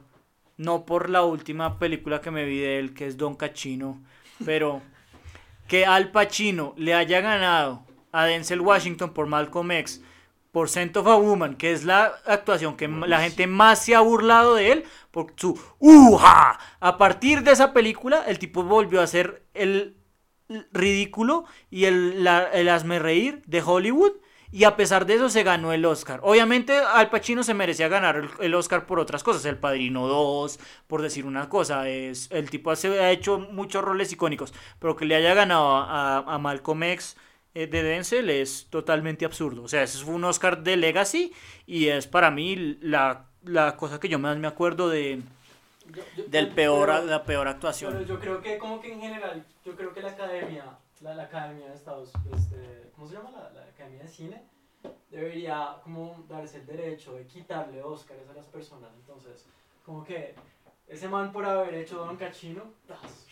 [0.56, 4.02] no por la última película que me vi de él, que es Don Cachino,
[4.44, 4.82] pero
[5.68, 10.02] que Al Pacino le haya ganado a Denzel Washington por Malcolm X,
[10.56, 14.00] por Scent of a Woman, que es la actuación que la gente más se ha
[14.00, 16.58] burlado de él, por su ¡Uja!
[16.80, 19.98] A partir de esa película, el tipo volvió a ser el
[20.72, 24.12] ridículo y el, la, el hazme reír de Hollywood.
[24.50, 26.20] Y a pesar de eso se ganó el Oscar.
[26.22, 29.44] Obviamente Al Pacino se merecía ganar el, el Oscar por otras cosas.
[29.44, 31.86] El Padrino 2, por decir una cosa.
[31.86, 34.54] Es, el tipo hace- ha hecho muchos roles icónicos.
[34.78, 37.16] Pero que le haya ganado a, a Malcolm X
[37.64, 39.62] de Denzel es totalmente absurdo.
[39.62, 41.32] O sea, ese fue un Oscar de Legacy
[41.66, 45.22] y es para mí la, la cosa que yo más me acuerdo de,
[45.90, 48.04] yo- yo- del pero- peor, pero- la peor Pero actuación.
[48.04, 50.64] yo creo que como que en general, yo creo que la academia,
[51.00, 53.30] la, la academia de Estados, este, ¿cómo se llama?
[53.30, 54.42] La, la academia de cine,
[55.10, 58.90] debería como darse el derecho de quitarle Oscars a las personas.
[59.00, 59.46] Entonces,
[59.84, 60.34] como que
[60.88, 63.26] ese man por haber hecho Don Cachino, ¡tas!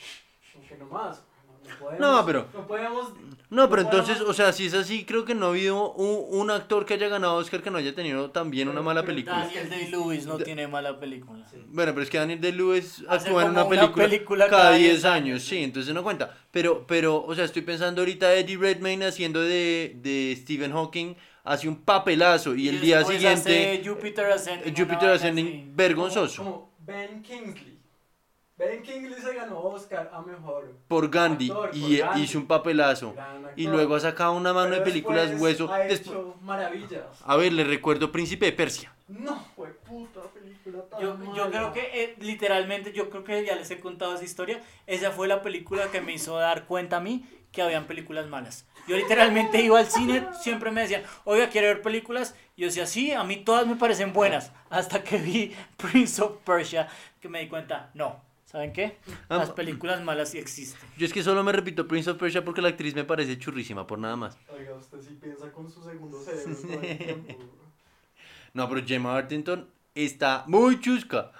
[0.52, 1.22] como que no más.
[1.64, 3.12] No, no podemos, No, pero- No podemos...
[3.50, 5.92] No, pero No entonces, podemos- o sea, si es así, creo que no ha habido
[5.92, 9.38] un, un actor que haya ganado Oscar que no haya tenido también una mala película.
[9.38, 11.46] Daniel Day-Lewis no Da- tiene mala película.
[11.50, 11.58] Sí.
[11.68, 15.04] Bueno, pero es que Daniel Day-Lewis actúa en una una película, cada cada 10 10
[15.04, 16.36] años, sí, entonces no cuenta.
[16.50, 21.68] Pero, pero, o sea, estoy pensando ahorita Eddie Redmayne haciendo de, de Stephen Hawking, hace
[21.68, 24.74] un papelazo y el día siguiente hace Jupiter Ascending.
[24.76, 25.70] Jupiter Ascending así.
[25.74, 27.73] vergonzoso Como, como Ben Kingsley.
[28.56, 30.76] Ben Kingsley se ganó Oscar a mejor.
[30.86, 32.22] por Gandhi actor, por y Gandhi.
[32.22, 33.14] hizo un papelazo.
[33.56, 35.72] Y luego ha sacado una mano Pero de películas hueso.
[35.72, 37.02] Ha hecho maravillas.
[37.24, 38.94] A ver, le recuerdo Príncipe de Persia.
[39.08, 41.50] No, fue puta película tan Yo, yo mala.
[41.50, 44.62] creo que eh, literalmente, yo creo que ya les he contado esa historia.
[44.86, 48.66] Esa fue la película que me hizo dar cuenta a mí que habían películas malas.
[48.86, 52.36] Yo literalmente iba al cine, siempre me decían, oiga, ¿quiere ver películas?
[52.56, 54.52] Y yo decía, sí, a mí todas me parecen buenas.
[54.70, 56.88] Hasta que vi Prince of Persia,
[57.20, 58.20] que me di cuenta, no,
[58.54, 58.96] ¿Saben qué?
[59.28, 60.88] Ah, Las películas malas sí existen.
[60.96, 63.84] Yo es que solo me repito Prince of Persia porque la actriz me parece churrísima,
[63.84, 64.38] por nada más.
[64.56, 66.96] Oiga, usted sí piensa con su segundo cerebro todo el
[67.26, 67.34] tiempo.
[68.52, 71.32] No, pero Gemma Arterton está muy chusca.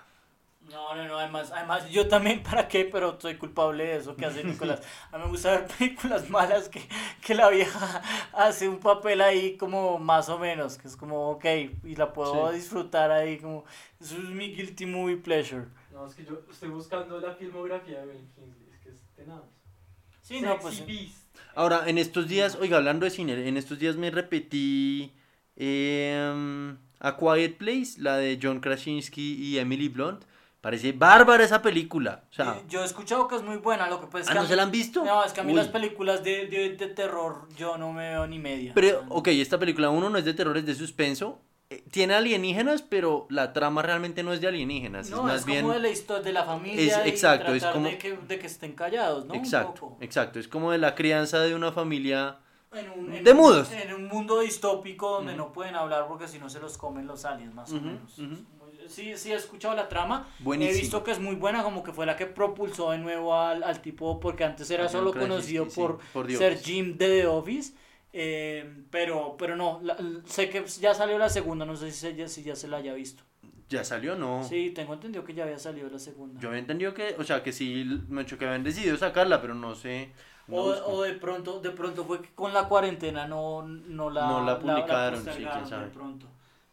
[0.72, 2.86] No, no, no, además, además yo también, ¿para qué?
[2.90, 4.82] Pero soy culpable de eso que hace Nicolás.
[5.12, 6.80] A mí me gusta ver películas malas que,
[7.24, 8.02] que la vieja
[8.32, 11.44] hace un papel ahí como más o menos, que es como, ok,
[11.84, 12.56] y la puedo Sí.
[12.56, 13.64] disfrutar ahí como,
[14.00, 15.66] eso es mi guilty movie pleasure.
[15.94, 19.42] No, es que yo estoy buscando la filmografía de Ben Kingsley, es que es tenaz.
[20.22, 20.74] Sí, no, pues...
[20.74, 21.16] Sexy Beast.
[21.54, 25.12] Ahora, en estos días, oiga, hablando de cine, en estos días me repetí
[25.56, 30.24] em, A Quiet Place, la de John Krasinski y Emily Blunt.
[30.60, 32.24] Parece bárbara esa película.
[32.30, 34.32] O sea, Yo he escuchado que es muy buena, lo que pasa es ¿ah, que...
[34.32, 35.04] a ¿no mí- se la han visto?
[35.04, 35.58] No, es que a mí Uy.
[35.58, 38.72] las películas de, de, de terror yo no me veo ni media.
[38.74, 41.42] Pero, ok, esta película, uno no es de terror, es de suspenso.
[41.70, 45.08] Eh, Tiene alienígenas, pero la trama realmente no es de alienígenas.
[45.10, 45.62] No, es más es bien.
[45.62, 48.38] como de la historia de la familia Es- y exacto, es como- de, que, de
[48.38, 49.34] que estén callados, ¿no?
[49.34, 50.38] Exacto, exacto.
[50.38, 52.38] Es como de la crianza de una familia.
[52.72, 53.70] En un, en De un- mudos.
[53.72, 57.24] En un mundo distópico donde no pueden hablar porque si no se los comen los
[57.24, 58.20] aliens, más o menos.
[58.88, 60.28] Sí, sí, he escuchado la trama.
[60.40, 60.76] Buenísima.
[60.76, 63.62] He visto que es muy buena, como que fue la que propulsó de nuevo al,
[63.62, 66.58] al tipo, porque antes era solo conocido sí, por, por ser.
[66.60, 67.72] Jim de The Office.
[68.16, 72.14] Eh, pero, pero no, la- sé que ya salió la segunda, no sé si, se-
[72.14, 73.24] ya- si ya se la haya visto.
[73.68, 74.44] ¿Ya salió no?
[74.44, 76.40] Sí, tengo entendido que ya había salido la segunda.
[76.40, 79.54] Yo había entendido que, o sea, que sí, me hecho que habían decidido sacarla, pero
[79.54, 80.12] no sé.
[80.46, 84.26] no O, o de pronto, de pronto fue que con la cuarentena no, no la,
[84.28, 85.84] No la publicaron, sí, postergaron quién sabe.
[85.86, 86.26] de pronto.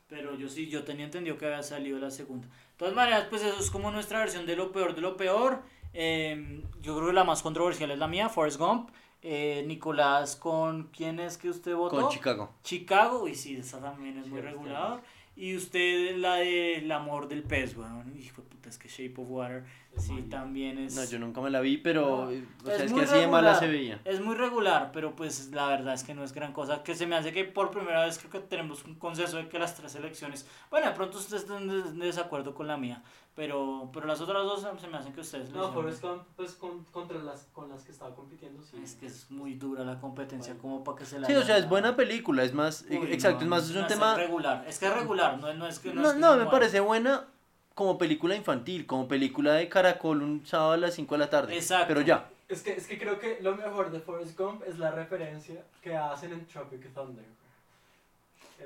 [0.07, 2.45] Pero yo sí, yo tenía entendido que había salido la segunda.
[2.47, 5.61] De todas maneras, pues eso es como nuestra versión de lo peor de lo peor.
[5.93, 8.89] Eh, yo creo que la más controversial es la mía, Forrest Gump.
[9.23, 12.01] Eh, Nicolás, ¿con quién es que usted votó?
[12.01, 12.51] Con Chicago.
[12.63, 15.01] Chicago, y sí, esa también es Sí, muy regular.
[15.35, 19.13] Y usted, la de El amor del pez, bueno, hijo de puta, es que Shape
[19.21, 19.63] of Water,
[19.95, 20.95] Es sí, también es...
[20.95, 22.25] No, yo nunca me la vi, pero.
[22.25, 23.59] No, o es sea, es que muy así de mala regular.
[23.59, 24.01] se veía.
[24.05, 26.83] Es muy regular, pero pues la verdad es que no es gran cosa.
[26.83, 29.57] Que se me hace que por primera vez creo que tenemos un consenso de que
[29.57, 30.45] las tres elecciones.
[30.69, 33.01] Bueno, de pronto ustedes estén en desacuerdo con la mía,
[33.35, 35.51] pero, pero las otras dos se me hacen que ustedes.
[35.51, 38.77] No, Forrest Gump, pues con, contra las con las que estaba compitiendo, sí.
[38.83, 40.61] Es que es muy dura la competencia, Bueno.
[40.61, 41.27] como para que se la.
[41.27, 42.85] Sí, o sea, es buena película, es más.
[42.89, 44.15] Uy, exacto, no, es más, es un tema.
[44.15, 44.65] regular.
[44.67, 45.93] Es que es regular, no, no es que.
[45.93, 47.25] No, es que no, sea me parece buena
[47.73, 51.55] como película infantil, como película de caracol un sábado a las 5 de la tarde.
[51.55, 51.87] Exacto.
[51.87, 52.29] Pero ya.
[52.49, 55.95] Es que, es que creo que lo mejor de Forrest Gump es la referencia que
[55.95, 57.23] hacen en Tropic Thunder.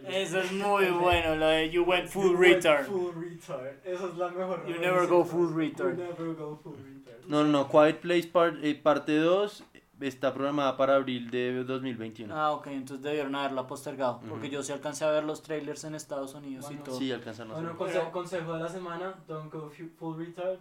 [0.08, 2.86] Eso es muy bueno, lo de You Went Full You went Retard.
[2.86, 3.68] Full retard.
[3.86, 4.66] Esa es la mejor.
[4.68, 5.98] You never go full retard.
[5.98, 7.26] You never go full retard.
[7.28, 7.68] No, no, no.
[7.70, 9.64] Quiet Place part- eh, parte 2
[10.02, 12.36] está programada para abril de 2021.
[12.36, 14.20] Ah, ok, entonces debieron haberla postergado.
[14.30, 14.56] Porque Ujú.
[14.56, 16.98] yo sí alcancé a ver los trailers en Estados Unidos y Bueno, todo.
[17.00, 20.60] Sí, alcanzan a Bueno, conse- consejo de la semana: don't go fu- full retard.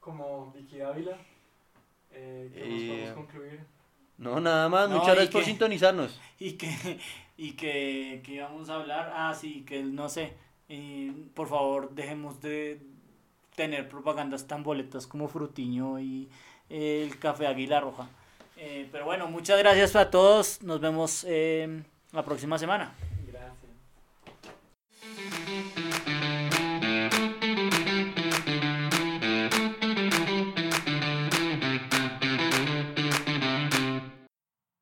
[0.00, 1.18] Como Vicky Ávila.
[2.12, 3.60] Eh, ¿Qué Eh, podemos concluir?
[4.18, 4.88] No, nada más.
[4.88, 6.20] No, Muchas y gracias por que- sintonizarnos.
[6.38, 6.98] Y que,
[7.36, 10.34] y que, que íbamos a hablar, ah, sí, que no sé,
[10.68, 12.80] y por favor dejemos de
[13.54, 16.28] tener propagandas tan boletas como Frutiño y
[16.68, 18.08] el Café Águila Roja.
[18.56, 21.82] Eh, pero bueno, muchas gracias a todos, nos vemos eh,
[22.12, 22.94] la próxima semana.